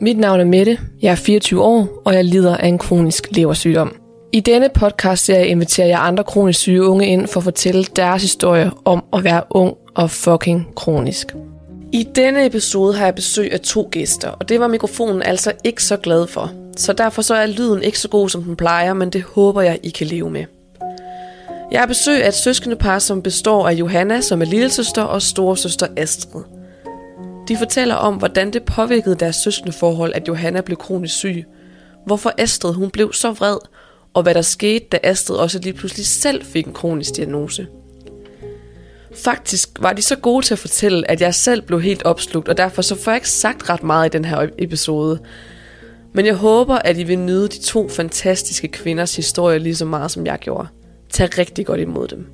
[0.00, 3.96] Mit navn er Mette, jeg er 24 år, og jeg lider af en kronisk leversygdom.
[4.32, 8.22] I denne podcast serie inviterer jeg andre kronisk syge unge ind for at fortælle deres
[8.22, 11.34] historie om at være ung og fucking kronisk.
[11.92, 15.84] I denne episode har jeg besøg af to gæster, og det var mikrofonen altså ikke
[15.84, 16.50] så glad for.
[16.76, 19.78] Så derfor så er lyden ikke så god, som den plejer, men det håber jeg,
[19.82, 20.44] I kan leve med.
[21.70, 25.22] Jeg har besøg af et søskende par, som består af Johanna, som er lillesøster, og
[25.22, 26.42] storesøster Astrid.
[27.48, 31.44] De fortæller om, hvordan det påvirkede deres søskende forhold, at Johanna blev kronisk syg.
[32.06, 33.58] Hvorfor Astrid hun blev så vred,
[34.14, 37.66] og hvad der skete, da Astrid også lige pludselig selv fik en kronisk diagnose.
[39.14, 42.56] Faktisk var de så gode til at fortælle, at jeg selv blev helt opslugt, og
[42.56, 45.18] derfor så får jeg ikke sagt ret meget i den her episode.
[46.12, 50.10] Men jeg håber, at I vil nyde de to fantastiske kvinders historie lige så meget,
[50.10, 50.68] som jeg gjorde.
[51.14, 52.26] Tag rigtig godt imod dem.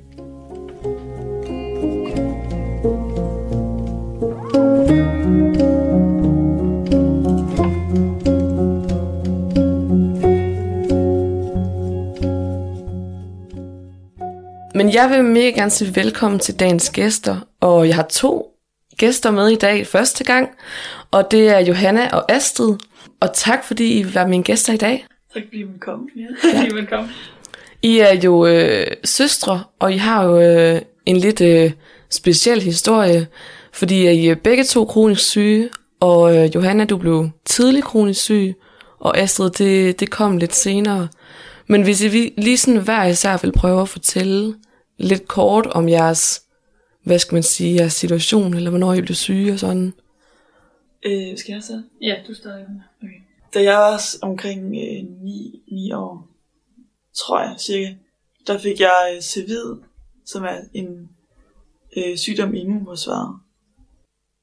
[14.75, 18.57] Men jeg vil mega gerne sige velkommen til dagens gæster, og jeg har to
[18.97, 20.49] gæster med i dag første gang,
[21.11, 22.75] og det er Johanna og Astrid.
[23.19, 25.05] Og tak fordi I var mine gæster i dag.
[25.33, 26.07] Tak fordi I vil komme.
[26.15, 27.09] Ja, I komme.
[27.83, 31.71] I er jo øh, søstre, og I har jo øh, en lidt øh,
[32.09, 33.27] speciel historie,
[33.73, 35.69] fordi I er begge to kronisk syge,
[35.99, 38.55] og øh, Johanna, du blev tidlig kronisk syg,
[38.99, 41.07] og Astrid, det, det kom lidt senere.
[41.67, 44.55] Men hvis I lige sådan hver især vil prøve at fortælle
[44.97, 46.41] lidt kort om jeres,
[47.03, 49.93] hvad skal man sige, jeres situation, eller hvornår I blev syge og sådan.
[51.05, 51.81] Øh, skal jeg så?
[52.01, 52.65] Ja, du starter.
[53.03, 53.13] okay.
[53.53, 56.30] Da jeg var omkring øh, 9, 9 år,
[57.15, 57.95] tror jeg cirka,
[58.47, 59.75] der fik jeg øh, cevid,
[60.25, 61.09] som er en
[61.97, 63.39] øh, sygdom i immunforsvaret.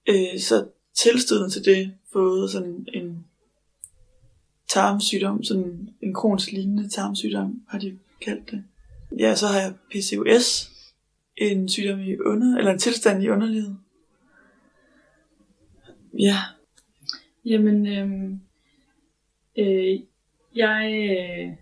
[0.09, 0.67] Øh, så
[0.97, 3.27] tilstødende til det fået sådan en
[4.69, 8.65] tarmsygdom, sådan en kronisk lignende tarmsygdom, har de kaldt det.
[9.19, 10.71] Ja, så har jeg PCOS
[11.37, 13.79] en sygdom i under, eller en tilstand i underlivet.
[16.19, 16.39] Ja,
[17.49, 18.41] Jamen, øhm,
[19.59, 20.01] øh,
[20.55, 21.57] jeg øh,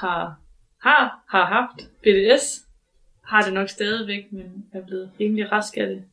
[0.00, 0.40] har,
[0.80, 2.66] har, har haft PDS,
[3.24, 6.04] har det nok stadigvæk, men er blevet rimelig rask af det.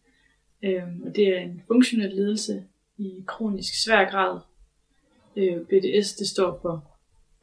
[0.64, 2.64] Øhm, og det er en funktionel lidelse
[2.98, 4.40] i kronisk svær grad.
[5.36, 6.98] Øh, BDS, det står for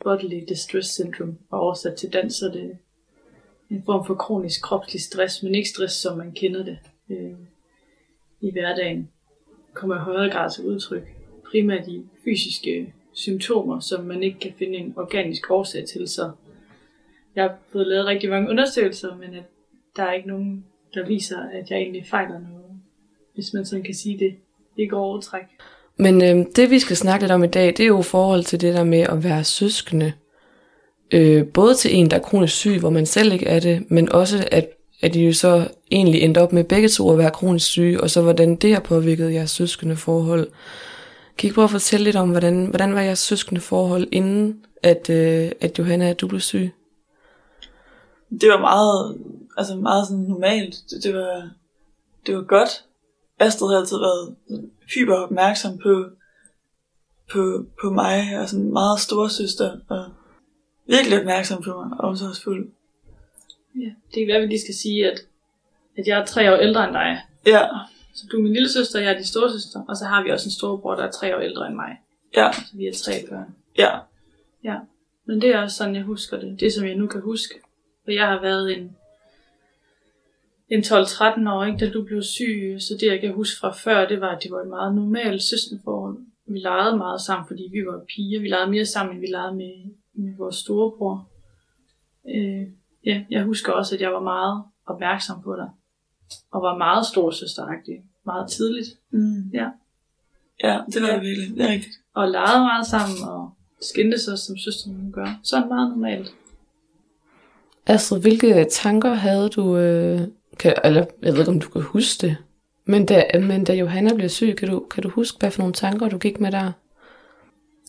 [0.05, 2.79] Bodily Distress Syndrome, og oversat til dansk, så er det
[3.71, 6.79] en form for kronisk kropslig stress, men ikke stress, som man kender det
[7.09, 7.37] øh,
[8.41, 9.11] i hverdagen
[9.75, 11.03] kommer i højere grad til udtryk.
[11.51, 16.09] Primært i fysiske symptomer, som man ikke kan finde en organisk årsag til.
[16.09, 16.31] Så
[17.37, 19.45] jeg har fået lavet rigtig mange undersøgelser, men at
[19.97, 20.65] der er ikke nogen,
[20.95, 22.65] der viser, at jeg egentlig fejler noget.
[23.35, 24.35] Hvis man sådan kan sige det.
[24.77, 25.43] Det går overtræk.
[25.97, 28.45] Men øh, det vi skal snakke lidt om i dag, det er jo i forhold
[28.45, 30.13] til det der med at være søskende.
[31.11, 34.13] Øh, både til en, der er kronisk syg, hvor man selv ikke er det, men
[34.13, 34.69] også at,
[35.03, 38.11] at I jo så egentlig endte op med begge to at være kronisk syge, og
[38.11, 40.49] så hvordan det har påvirket jeres søskende forhold.
[41.39, 45.11] Kan I prøve at fortælle lidt om, hvordan, hvordan var jeres søskende forhold, inden at,
[45.11, 46.73] øh, at Johanna du blev syg?
[48.31, 49.19] det var meget,
[49.57, 50.75] altså meget sådan normalt.
[50.91, 51.51] Det, det, var,
[52.27, 52.85] det var godt.
[53.39, 54.37] Astrid har altid været
[54.95, 56.05] hyper opmærksom på,
[57.33, 60.05] på, på mig, og sådan meget store søster, og
[60.87, 62.71] virkelig opmærksom på mig, og omsorgsfuld.
[63.75, 63.91] Ja.
[64.15, 65.21] Det kan være, at vi lige skal sige, at,
[65.97, 67.21] at jeg er tre år ældre end dig.
[67.47, 67.67] Ja,
[68.17, 70.31] Så du er min lille søster, jeg er din store søster, og så har vi
[70.31, 71.97] også en storebror, der er tre år ældre end mig.
[72.37, 73.55] ja, Så vi er tre børn.
[73.79, 73.99] ja,
[74.65, 74.79] Ja,
[75.25, 76.61] men det er også sådan, jeg husker det.
[76.61, 77.55] Det, som jeg nu kan huske.
[78.05, 78.97] For jeg har været en,
[80.69, 82.77] en 12-13 år, ikke, da du blev syg.
[82.79, 85.43] Så det, jeg kan huske fra før, det var, at det var et meget normalt
[85.43, 86.19] søsterforhold.
[86.47, 88.41] Vi legede meget sammen, fordi vi var piger.
[88.41, 89.75] Vi legede mere sammen, end vi legede med,
[90.15, 91.29] med vores storebror.
[92.29, 92.67] Øh,
[93.05, 95.71] ja, jeg husker også, at jeg var meget opmærksom på dig.
[96.51, 97.95] Og var meget stor søsteragtig.
[98.27, 98.89] Meget tidligt.
[99.11, 99.51] mm.
[99.55, 99.69] Ja.
[100.65, 101.15] ja, det var Ja.
[101.15, 101.57] det virkelig.
[101.57, 101.95] Det er rigtigt.
[102.15, 103.51] Og legede meget sammen, og
[103.81, 105.41] skændtes os, som søsterne gør.
[105.43, 106.35] Sådan meget normalt.
[107.87, 110.21] Astrid, hvilke tanker havde du, øh,
[110.59, 112.37] kan, eller jeg ved ikke, om du kan huske det,
[112.85, 115.75] men da, men da Johanna blev syg, kan du, kan du huske, hvad for nogle
[115.75, 116.73] tanker du gik med der?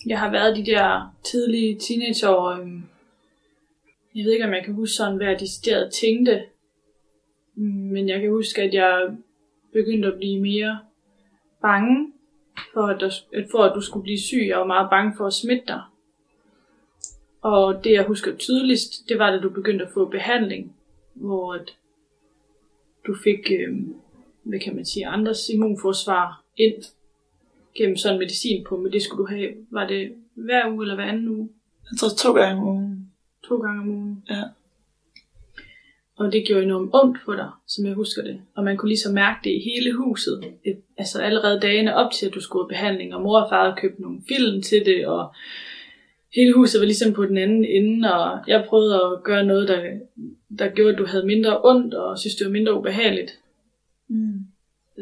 [0.06, 2.50] Jeg har været de der tidlige teenageår.
[2.50, 2.84] øhm,
[4.16, 6.42] Jeg ved ikke, om jeg kan huske sådan, hvad jeg decideret tænkte.
[7.60, 9.18] Men jeg kan huske, at jeg
[9.74, 10.80] begyndte at blive mere
[11.62, 12.14] bange
[12.74, 13.12] for, at, der,
[13.52, 14.46] for at du skulle blive syg.
[14.48, 15.82] Jeg var meget bange for at smitte dig.
[17.42, 20.76] Og det, jeg husker tydeligst, det var, da du begyndte at få behandling,
[21.14, 21.78] hvor at
[23.08, 23.96] du fik, øhm,
[24.44, 26.84] hvad kan man sige, andres immunforsvar ind
[27.76, 31.06] gennem sådan medicin på, men det skulle du have, var det hver uge eller hver
[31.06, 31.50] anden uge?
[31.92, 33.12] Jeg tror to gange om ugen.
[33.48, 34.24] To gange om ugen.
[34.30, 34.44] Ja.
[36.18, 38.42] Og det gjorde enormt ondt på dig, som jeg husker det.
[38.56, 40.44] Og man kunne ligesom mærke det i hele huset.
[40.64, 43.16] Et, altså allerede dagene op til, at du skulle have behandling.
[43.16, 45.34] Og mor og far havde købt nogle film til det, og
[46.36, 48.14] hele huset var ligesom på den anden ende.
[48.14, 49.82] Og jeg prøvede at gøre noget, der,
[50.60, 53.32] der gjorde, at du havde mindre ondt, og synes, det var mindre ubehageligt.
[54.08, 54.40] Mm.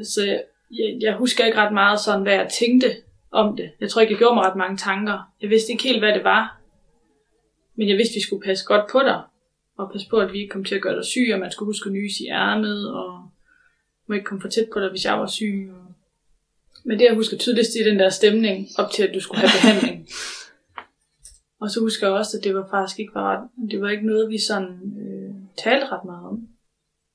[0.04, 2.88] Så jeg, jeg, jeg husker ikke ret meget sådan, hvad jeg tænkte
[3.32, 3.72] om det.
[3.80, 5.34] Jeg tror ikke, jeg gjorde mig ret mange tanker.
[5.42, 6.62] Jeg vidste ikke helt, hvad det var.
[7.76, 9.22] Men jeg vidste, vi skulle passe godt på dig.
[9.78, 11.68] Og passe på, at vi ikke kom til at gøre dig syg, og man skulle
[11.70, 13.30] huske at nyse i ærmet, og
[14.08, 15.70] må ikke komme for tæt på dig, hvis jeg var syg.
[15.74, 15.86] Og...
[16.86, 19.42] Men det, jeg husker tydeligst, det er den der stemning, op til, at du skulle
[19.42, 20.08] have behandling.
[21.62, 24.06] og så husker jeg også, at det var faktisk ikke var ret, det var ikke
[24.06, 24.70] noget, vi sådan
[25.02, 26.48] øh, talte ret meget om.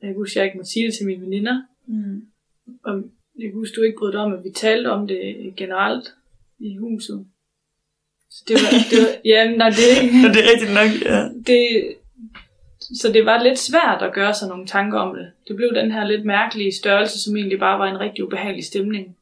[0.02, 1.62] Jeg husker, jeg ikke måtte sige det til mine veninder.
[1.86, 2.22] Mm.
[2.84, 2.94] Og
[3.38, 6.14] jeg kan huske, du ikke brød dig om, at vi talte om det generelt
[6.58, 7.26] i huset.
[8.30, 11.28] Så det var, det var ja, nej, det, er ikke- det er rigtigt nok, ja.
[11.46, 11.94] det,
[12.94, 15.32] så det var lidt svært at gøre sig nogle tanker om det.
[15.48, 19.16] Det blev den her lidt mærkelige størrelse, som egentlig bare var en rigtig ubehagelig stemning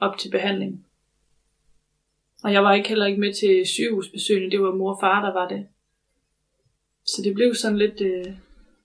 [0.00, 0.84] op til behandling.
[2.44, 5.32] Og jeg var ikke heller ikke med til sygehusbesøgene, det var mor og far, der
[5.32, 5.66] var det.
[7.06, 8.24] Så det blev sådan lidt øh,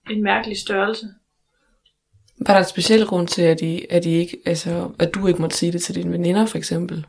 [0.09, 1.07] en mærkelig størrelse.
[2.37, 5.41] Var der en speciel grund til, at, I, at, I ikke, altså, at du ikke
[5.41, 7.05] måtte sige det til dine veninder, for eksempel?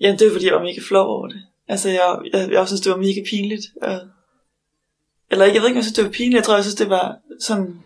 [0.00, 1.42] Jamen, det var fordi, jeg var mega flov over det.
[1.68, 3.62] Altså, jeg, jeg, jeg synes, det var mega pinligt.
[3.82, 4.00] Og...
[5.30, 6.36] Eller jeg ved ikke, om jeg synes, det var pinligt.
[6.36, 7.82] Jeg tror, jeg synes, det var sådan...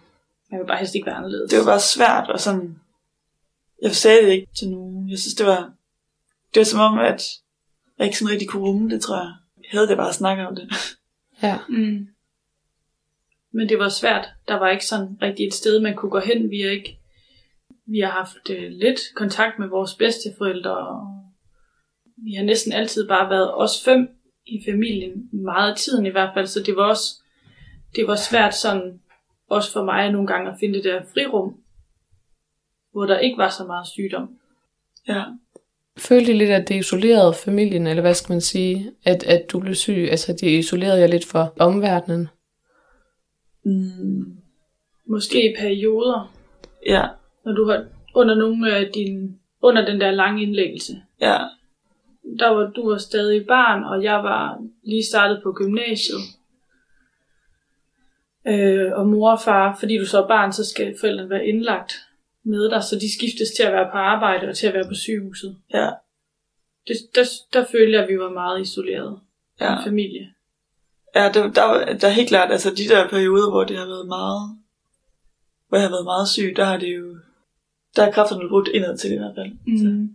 [0.51, 1.51] Jeg vil bare helst ikke være anderledes.
[1.51, 2.81] Det var bare svært, og sådan...
[3.83, 5.11] Jeg sagde det ikke til nogen.
[5.11, 5.73] Jeg synes, det var...
[6.55, 7.23] Det var som om, at
[7.99, 9.35] jeg ikke sådan rigtig kunne rumme det, tror jeg.
[9.57, 10.73] Jeg havde det bare at snakke om det.
[11.43, 11.59] Ja.
[11.69, 12.09] Mm.
[13.53, 14.29] Men det var svært.
[14.49, 16.51] Der var ikke sådan rigtig et sted, man kunne gå hen.
[16.51, 17.01] Vi har ikke
[17.87, 20.77] vi har haft øh, lidt kontakt med vores bedsteforældre.
[20.77, 21.25] Og
[22.17, 24.09] vi har næsten altid bare været os fem
[24.47, 25.29] i familien.
[25.33, 26.47] Meget af tiden i hvert fald.
[26.47, 27.23] Så det var også
[27.97, 29.01] det var svært sådan
[29.51, 31.57] også for mig nogle gange at finde det der frirum,
[32.93, 34.29] hvor der ikke var så meget sygdom.
[35.09, 35.25] Ja.
[35.99, 39.61] Følte I lidt, at det isolerede familien, eller hvad skal man sige, at, at du
[39.61, 40.09] blev syg?
[40.11, 42.29] Altså, de isolerede jer lidt fra omverdenen?
[43.65, 44.37] Mm,
[45.07, 46.33] Måske i perioder,
[46.87, 47.07] ja.
[47.45, 47.85] når du har
[48.15, 50.93] under nogle af din, under den der lange indlæggelse.
[51.21, 51.39] Ja.
[52.39, 56.21] Der var du var stadig barn, og jeg var lige startet på gymnasiet.
[58.49, 61.93] Øh, og mor og far, fordi du så er barn, så skal forældrene være indlagt
[62.43, 64.95] med dig, så de skiftes til at være på arbejde og til at være på
[64.95, 65.57] sygehuset.
[65.75, 65.91] Ja.
[66.89, 69.21] Det, der, der følte jeg, at vi var meget isoleret
[69.61, 69.67] Ja.
[69.77, 70.33] som familie.
[71.15, 74.07] Ja, der, der, der er helt klart, altså de der perioder, hvor det har været
[74.07, 74.59] meget,
[75.69, 77.17] hvor jeg har været meget syg, der har det jo,
[77.97, 79.51] der er kræfterne brugt indad til i hvert fald.
[79.79, 80.09] Så, Mm.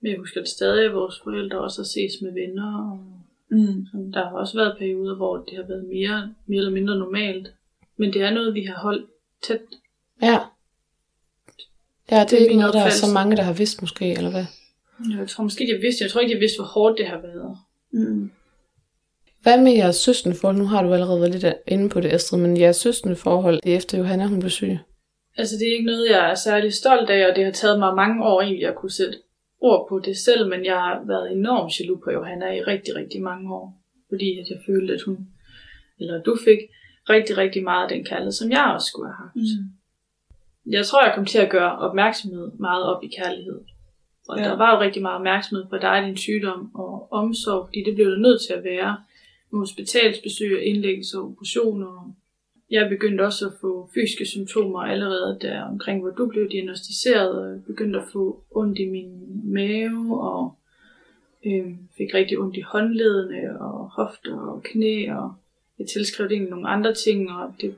[0.00, 2.90] Men jeg husker det stadig, at vores forældre også har ses med venner.
[2.90, 3.11] Og
[3.56, 4.12] mm, sådan.
[4.12, 7.48] Der har også været perioder, hvor det har været mere, mere eller mindre normalt.
[7.96, 9.06] Men det er noget, vi har holdt
[9.42, 9.60] tæt.
[10.22, 10.38] Ja.
[12.10, 14.30] Ja, det, Det er ikke noget, der er så mange, der har vidst måske, eller
[14.30, 14.44] hvad?
[15.18, 17.06] Jeg tror måske, de har vidst, jeg tror ikke, de har vidst, hvor hårdt det
[17.06, 17.56] har været.
[17.92, 18.30] mm,
[19.42, 20.58] Hvad med jeres søskende forhold?
[20.58, 23.72] Nu har du allerede været lidt inde på det, Astrid, men jeres søskende forhold, det
[23.72, 24.78] er efter Johanna, hun blev syg.
[25.36, 27.94] Altså, det er ikke noget, jeg er særlig stolt af, og det har taget mig
[27.94, 29.18] mange år egentlig at kunne sætte
[29.68, 33.22] ord på det selv, men jeg har været enormt jaloux på Johanna i rigtig, rigtig
[33.22, 33.66] mange år.
[34.08, 35.16] Fordi at jeg følte, at hun,
[36.00, 36.58] eller du fik
[37.10, 39.34] rigtig, rigtig meget af den kærlighed, som jeg også skulle have haft.
[39.34, 43.60] mm, Jeg tror, jeg kom til at gøre opmærksomhed meget op i kærlighed.
[44.28, 44.44] Og Ja.
[44.44, 48.10] der var jo rigtig meget opmærksomhed på dig, din sygdom og omsorg, fordi det blev
[48.10, 48.96] der nødt til at være
[49.52, 52.14] med hospitalsbesøg indlæggelse og operationer.
[52.72, 57.64] Jeg begyndte også at få fysiske symptomer allerede der omkring, hvor du blev diagnostiseret, jeg
[57.64, 59.10] begyndte at få ondt i min
[59.44, 60.54] mave, og
[61.46, 61.66] øh,
[61.98, 65.34] fik rigtig ondt i håndledene og hofter og knæ, og
[65.78, 67.74] jeg tilskrev det egentlig nogle andre ting, og det,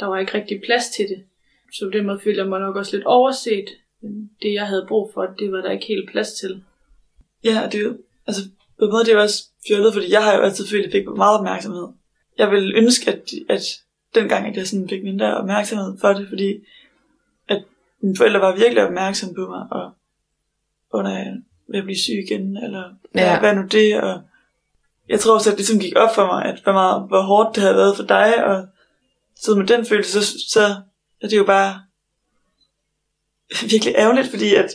[0.00, 1.24] der var ikke rigtig plads til det.
[1.72, 3.68] Så på den måde følte jeg mig nok også lidt overset.
[4.42, 6.62] Det, jeg havde brug for, det var der ikke helt plads til.
[7.44, 8.42] Ja, det er jo, altså
[8.78, 10.94] på en måde det er jo også fjollet, fordi jeg har jo altid følt, at
[10.94, 11.88] jeg fik meget opmærksomhed.
[12.38, 13.62] Jeg ville ønske, at, at
[14.20, 16.58] dengang, at jeg sådan fik mindre opmærksomhed for det, fordi
[17.48, 17.64] at
[18.00, 19.92] mine forældre var virkelig opmærksomme på mig, og
[20.92, 21.34] under jeg
[21.68, 22.82] ved at blive syg igen, eller
[23.14, 23.40] ja.
[23.40, 24.20] Hvad nu det, og
[25.08, 27.54] jeg tror også, at det ligesom gik op for mig, at hvor, meget, hvor hårdt
[27.56, 28.66] det havde været for dig, og
[29.36, 30.76] så med den følelse, så, så
[31.20, 31.80] er det jo bare
[33.70, 34.70] virkelig ærgerligt, fordi at,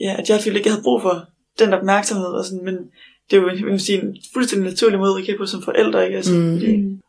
[0.00, 1.26] ja, at jeg følte ikke, jeg havde brug for
[1.58, 2.74] den opmærksomhed, og sådan, men
[3.30, 6.04] det er jo jeg vil sige, en fuldstændig naturlig måde at reagere på som forældre,
[6.04, 6.16] ikke?
[6.16, 6.52] Altså, Mm.
[6.58, 7.00] fordi,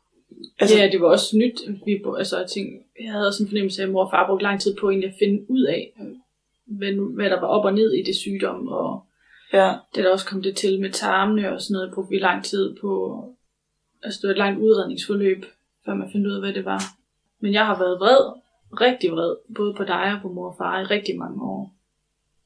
[0.59, 1.61] Altså, ja, det var også nyt.
[1.85, 4.43] Vi, altså, jeg, tænkte, jeg havde også en fornemmelse af, at mor og far brugte
[4.43, 6.07] lang tid på egentlig at finde ud af, øh,
[6.65, 8.67] hvad, hvad der var op og ned i det sygdom.
[8.67, 9.05] Og
[9.53, 12.43] ja, det der også kom det til med tarmene og sådan noget, brugte vi lang
[12.43, 13.23] tid på.
[14.03, 15.45] Altså, det var et langt udredningsforløb,
[15.85, 16.81] før man fandt ud af, hvad det var.
[17.39, 18.33] Men jeg har været vred,
[18.81, 21.73] rigtig vred, både på dig og på mor og far i rigtig mange år.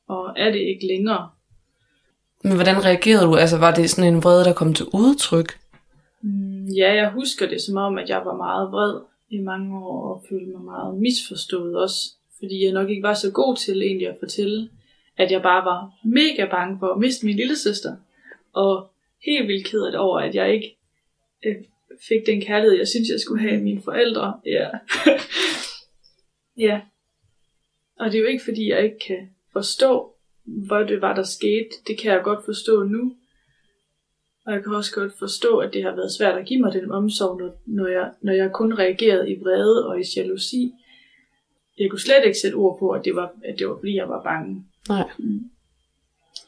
[0.07, 1.29] Og er det ikke længere.
[2.43, 3.35] Men hvordan reagerede du?
[3.35, 5.59] Altså, var det sådan en vrede, der kom til udtryk?
[6.21, 10.13] Mm, ja, jeg husker det som om, at jeg var meget vred i mange år
[10.13, 12.13] og følte mig meget misforstået også.
[12.39, 14.69] Fordi jeg nok ikke var så god til egentlig at fortælle,
[15.17, 17.95] at jeg bare var mega bange for at miste min lille søster.
[18.53, 18.91] Og
[19.25, 20.77] helt vildt ked over, at jeg ikke
[21.45, 21.55] øh,
[22.07, 24.39] fik den kærlighed, jeg synes, jeg skulle have af mine forældre.
[24.45, 24.69] Ja.
[26.67, 26.81] ja.
[27.99, 30.13] Og det er jo ikke, fordi jeg ikke kan forstå,
[30.43, 31.69] hvad det var, der skete.
[31.87, 33.15] Det kan jeg godt forstå nu.
[34.45, 36.91] Og jeg kan også godt forstå, at det har været svært at give mig den
[36.91, 40.71] omsorg, når, når, jeg, når jeg kun reagerede i vrede og i jalousi.
[41.79, 44.09] Jeg kunne slet ikke sætte ord på, at det var, at det var fordi, jeg
[44.09, 44.65] var bange.
[44.89, 45.09] Nej.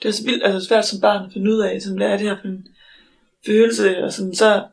[0.04, 2.18] det er så vildt, altså svært som barn at finde ud af, sådan, hvad er
[2.18, 2.68] det her for en
[3.46, 4.64] følelse, og sådan, så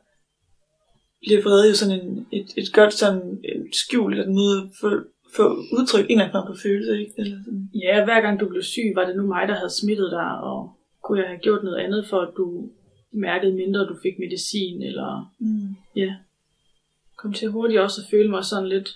[1.20, 4.90] bliver vrede jo sådan en, et, et godt sådan et skjul, eller en måde få,
[5.36, 5.44] få
[5.78, 7.12] udtryk en eller anden for følelse, ikke?
[7.18, 7.70] Eller sådan.
[7.74, 10.58] Ja, hver gang du blev syg, var det nu mig, der havde smittet dig, og
[11.04, 12.70] kunne jeg have gjort noget andet, for at du
[13.12, 15.76] mærkede mindre, at du fik medicin, eller Mm.
[15.96, 16.14] ja,
[17.16, 18.88] kom til hurtigt også at føle mig sådan lidt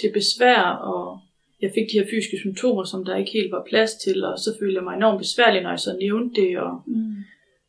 [0.00, 1.20] til besvær, og
[1.60, 4.56] jeg fik de her fysiske symptomer, som der ikke helt var plads til, og så
[4.60, 7.14] følte jeg mig enormt besværlig, når jeg så nævnte det, og Mm.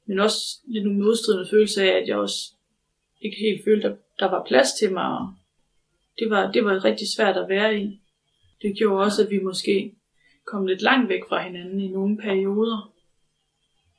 [0.05, 2.53] men også lidt nogle modstridende følelse af, at jeg også
[3.21, 5.17] ikke helt følte, at der var plads til mig.
[5.19, 5.33] Og
[6.19, 7.99] det var, det var rigtig svært at være i.
[8.61, 9.95] Det gjorde også, at vi måske
[10.45, 12.93] kom lidt langt væk fra hinanden i nogle perioder.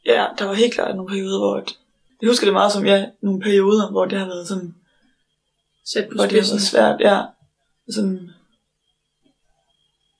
[0.07, 1.79] Ja, der var helt klart nogle perioder, hvor at,
[2.21, 4.75] jeg husker det meget som, ja, nogle perioder, hvor det har været sådan,
[5.85, 7.23] Sat på hvor det har været svært, ja.
[7.89, 8.31] Sådan,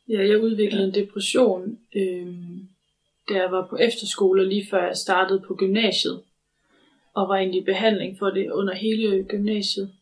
[0.09, 2.35] Ja, jeg udviklede en depression, øh,
[3.29, 6.23] da jeg var på efterskole, lige før jeg startede på gymnasiet.
[7.15, 9.93] Og var egentlig i behandling for det under hele gymnasiet.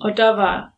[0.00, 0.72] Og der var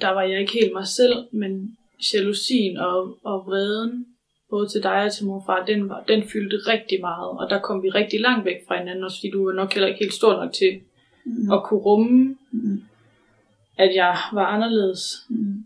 [0.00, 1.76] der var jeg ikke helt mig selv, men
[2.14, 4.06] jalousien og, og vreden,
[4.50, 7.82] både til dig og til morfar, den, var, den fyldte rigtig meget, og der kom
[7.82, 10.32] vi rigtig langt væk fra hinanden, også fordi du var nok heller ikke helt stor
[10.44, 10.80] nok til
[11.24, 11.52] Mm.
[11.52, 12.80] at kunne rumme, Mm.
[13.78, 15.00] at jeg var anderledes.
[15.28, 15.64] Mm.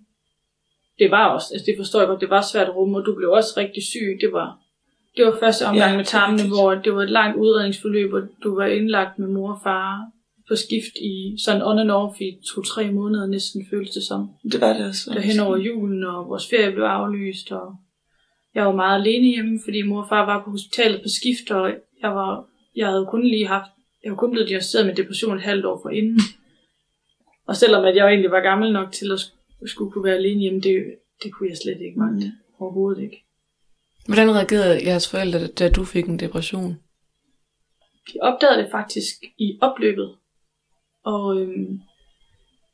[0.99, 3.15] Det var også, altså det forstår jeg godt, det var svært at rumme, og du
[3.15, 4.19] blev også rigtig syg.
[4.21, 4.59] Det var,
[5.17, 8.55] det var første omgang Ja, med tarmene, hvor det var et langt udredningsforløb, og du
[8.55, 10.01] var indlagt med mor og far
[10.49, 14.31] på skift i sådan on and off i to-tre måneder næsten føltes det som.
[14.53, 15.11] Det var det også.
[15.15, 17.77] Der hen over julen, og vores ferie blev aflyst, og
[18.55, 21.75] jeg var meget alene hjemme, fordi mor og far var på hospitalet på skift, og
[22.03, 23.71] jeg, var, jeg havde kun lige haft,
[24.05, 26.21] jeg var kun blevet diagnosticeret med depression et halvt år forinden.
[27.47, 30.41] Og selvom at jeg egentlig var gammel nok til at sk- skulle kunne være alene
[30.41, 30.77] hjemme, det,
[31.23, 32.27] det kunne jeg slet ikke magte.
[32.27, 32.33] Mm.
[32.61, 33.25] Overhovedet ikke.
[34.07, 36.73] Hvordan reagerede jeres forældre, da du fik en depression?
[38.13, 40.17] De opdagede det faktisk i opløbet,
[41.05, 41.81] og, øhm,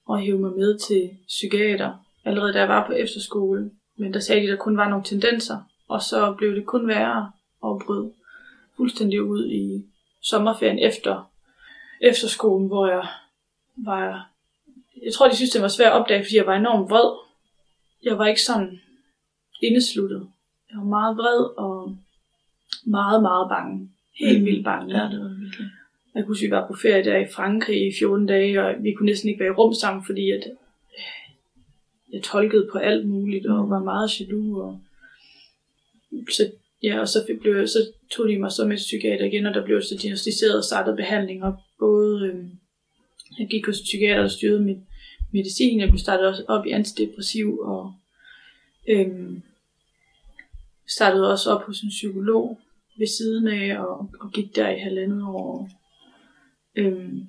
[0.06, 3.70] og hævde mig med til psykiater, allerede da jeg var på efterskole.
[3.98, 6.88] Men der sagde de, at der kun var nogle tendenser, og så blev det kun
[6.88, 8.10] værre og brød
[8.76, 9.84] fuldstændig ud i
[10.22, 11.30] sommerferien efter
[12.00, 13.06] efterskolen, hvor jeg
[13.76, 14.30] var...
[15.04, 17.10] Jeg tror, de synes, det var svært at opdage, fordi jeg var enormt vred.
[18.04, 18.80] Jeg var ikke sådan
[19.62, 20.28] indesluttet.
[20.70, 21.96] Jeg var meget vred og
[22.86, 23.90] meget, meget bange.
[24.18, 24.44] Helt Mm.
[24.46, 24.98] vildt bange.
[24.98, 25.66] Ja, det var virkelig.
[26.14, 28.92] Jeg kunne huske, vi var på ferie der i Frankrig i 14 dage, og vi
[28.92, 30.42] kunne næsten ikke være i rum sammen, fordi at
[32.12, 34.58] jeg tolkede på alt muligt, og var meget jaloux.
[34.58, 34.80] Og,
[36.32, 36.50] så,
[36.82, 37.78] ja, og så, blev, så
[38.10, 41.44] tog de mig så med psykiater igen, og der blev så diagnostiseret og startet behandling
[41.44, 41.58] op.
[41.78, 42.44] Både, øh,
[43.38, 44.78] jeg gik hos psykiater, der styrede mit
[45.32, 47.92] medicin, jeg blev startet også op i antidepressiv, og
[48.88, 49.40] øh,
[50.88, 52.60] startede også op hos en psykolog
[52.98, 55.70] ved siden af, og, og gik der i halvandet år.
[56.76, 57.28] Øhm,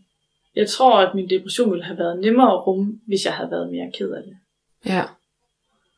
[0.56, 3.72] jeg tror, at min depression ville have været nemmere at rumme, hvis jeg havde været
[3.72, 4.38] mere ked af det.
[4.86, 5.04] Ja.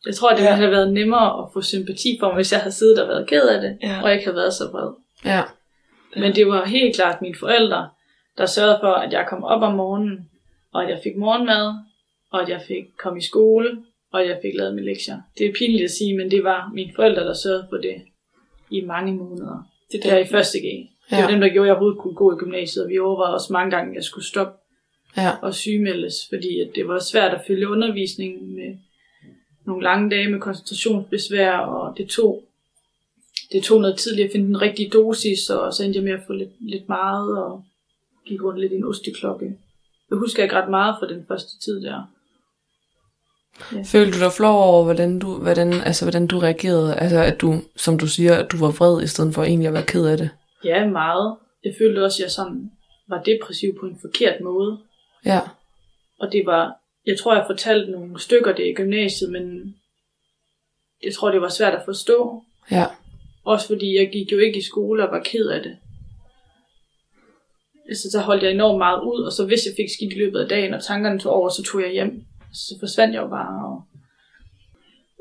[0.06, 0.44] Jeg tror, det Ja.
[0.44, 3.28] ville have været nemmere at få sympati for mig, hvis jeg havde siddet og været
[3.28, 4.02] ked af det, Ja.
[4.04, 4.92] og ikke havde været så vred.
[5.26, 5.42] Ja.
[6.16, 7.90] Men det var helt klart mine forældre,
[8.38, 10.30] der sørgede for, at jeg kom op om morgenen,
[10.74, 11.74] og at jeg fik morgenmad,
[12.32, 13.78] og at jeg fik kom i skole,
[14.14, 15.18] og at jeg fik lavet mine lektier.
[15.38, 17.96] Det er pinligt at sige, men det var mine forældre, der sørgede for det
[18.70, 19.64] i mange måneder.
[19.92, 20.62] Det Der i første G.
[20.64, 21.22] Det Ja.
[21.22, 23.54] var dem, der gjorde, at jeg overhovedet kunne gå i gymnasiet, og vi overvejede også
[23.54, 24.54] mange gange, at jeg skulle stoppe
[25.18, 25.32] Ja.
[25.42, 28.78] og sygemeldes, fordi at det var svært at følge undervisningen med
[29.66, 32.44] nogle lange dage med koncentrationsbesvær, og det tog,
[33.52, 36.14] det tog noget tid lige at finde den rigtige dosis, og så endte jeg med
[36.14, 37.64] at få lidt, lidt meget, og
[38.26, 39.58] gik rundt lidt i en osteklokke.
[40.10, 42.12] Jeg husker ikke ret meget fra den første tid der.
[43.86, 46.96] Følte du dig flov over, hvordan du, hvordan, altså, hvordan du reagerede?
[46.96, 49.74] Altså, at du, som du siger, at du var vred, i stedet for egentlig at
[49.74, 50.30] være ked af det?
[50.64, 51.38] Ja, meget.
[51.64, 52.72] Jeg følte også, at jeg sådan
[53.08, 54.78] var depressiv på en forkert måde.
[55.26, 55.40] Ja.
[56.20, 59.76] Og det var, jeg tror, jeg fortalte nogle stykker det i gymnasiet, men
[61.04, 62.44] jeg tror, det var svært at forstå.
[62.72, 62.86] Ja.
[63.44, 65.78] Også fordi jeg gik jo ikke i skole og var ked af det.
[67.90, 70.40] Altså, så holdt jeg enormt meget ud, og så hvis jeg fik skidt i løbet
[70.40, 72.26] af dagen, og tankerne tog over, så tog jeg hjem.
[72.54, 73.66] Så forsvandt jeg jo bare.
[73.66, 73.84] Og...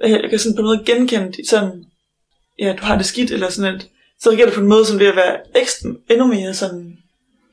[0.02, 1.86] jeg jeg kan sådan på måde genkende det, sådan,
[2.58, 3.88] ja, du har det skidt, eller sådan at,
[4.18, 6.99] så reagerer du på en måde, som ved at være ekstra, endnu mere sådan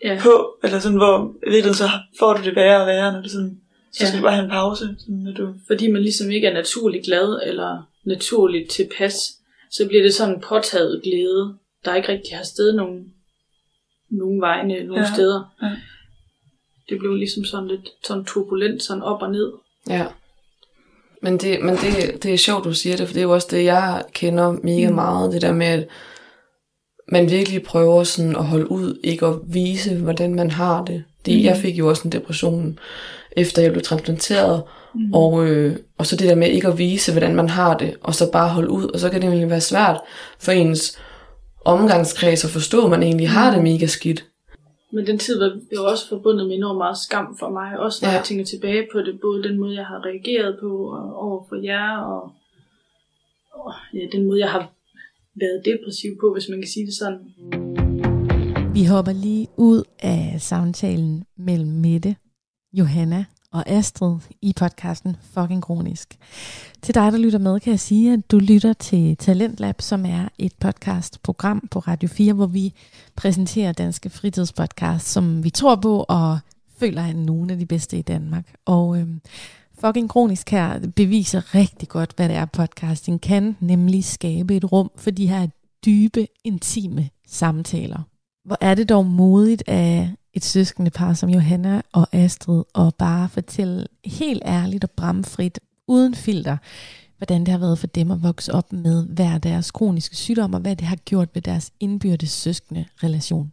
[0.04, 1.90] Ja, på, eller sådan, hvor i virkeligheden så
[2.20, 3.62] får du det værre og værre, når du sådan,
[3.94, 4.08] så Ja.
[4.08, 7.06] skal du bare have en pause, sådan, når du, fordi man ligesom ikke er naturligt
[7.06, 9.14] glad, eller naturligt tilpas,
[9.72, 13.14] så bliver det sådan en påtaget glæde, der ikke rigtig har sted nogen,
[14.10, 15.14] nogen vegne, nogen Ja.
[15.14, 15.44] steder.
[15.62, 15.72] Ja.
[16.90, 19.52] Det blev ligesom sådan lidt sådan turbulent, sådan op og ned.
[19.90, 20.06] Ja.
[21.22, 23.48] Men, det, men det, det er sjovt, du siger det, for det er jo også
[23.52, 24.96] det, jeg kender mega Mm.
[24.96, 25.34] meget.
[25.34, 25.88] Det der med, at
[27.12, 31.04] man virkelig prøver sådan at holde ud, ikke at vise, hvordan man har det.
[31.26, 31.44] det Mm.
[31.44, 32.80] Jeg fik jo også en depression,
[33.32, 34.64] efter jeg blev transplanteret.
[34.96, 35.14] Mm.
[35.14, 38.16] Og, øh, og så det der med ikke at vise, hvordan man har det, og
[38.16, 38.86] så bare holde ud.
[38.86, 40.00] Og så kan det egentlig være svært
[40.40, 41.00] for ens
[41.66, 44.26] omgangskreds at forstå, at man egentlig har det mega skidt.
[44.92, 47.80] Men den tid var jo også forbundet med enormt meget skam for mig.
[47.80, 48.14] Også når Ja.
[48.14, 48.18] ja.
[48.18, 49.20] jeg tænker tilbage på det.
[49.22, 51.98] Både den måde, jeg har reageret på og over for jer.
[51.98, 52.32] Og,
[53.52, 54.70] og ja, den måde, jeg har
[55.40, 57.20] været depressiv på, hvis man kan sige det sådan.
[58.74, 62.16] Vi hopper lige ud af samtalen mellem Mette,
[62.74, 66.18] Johanna og Astrid i podcasten Fucking Kronisk.
[66.82, 70.30] Til dig, der lytter med, kan jeg sige, at du lytter til Talentlab, som er
[70.38, 72.74] et podcastprogram på Radio 4, hvor vi
[73.16, 76.40] præsenterer danske fritidspodcasts, som vi tror på og
[76.78, 78.54] føler er nogle af de bedste i Danmark.
[78.66, 79.22] Og øhm,
[79.82, 84.92] Fucking Kronisk her beviser rigtig godt, hvad det er, podcasting kan, nemlig skabe et rum
[84.96, 85.48] for de her
[85.86, 88.02] dybe, intime samtaler.
[88.46, 93.30] Hvor er det dog modigt af et søskende par som Johanna og Astrid, og bare
[93.30, 96.58] fortælle helt ærligt og bramfrit, uden filter,
[97.18, 100.60] hvordan det har været for dem at vokse op med hver deres kroniske sygdom, og
[100.60, 103.52] hvad det har gjort ved deres indbyrdes søskende relation.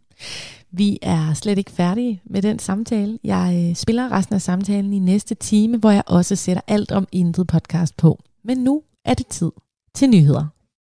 [0.71, 3.19] Vi er slet ikke færdige med den samtale.
[3.23, 7.07] Jeg øh, spiller resten af samtalen i næste time, hvor jeg også sætter alt om
[7.11, 8.19] intet podcast på.
[8.43, 9.51] Men nu er det tid
[9.93, 10.54] til nyheder.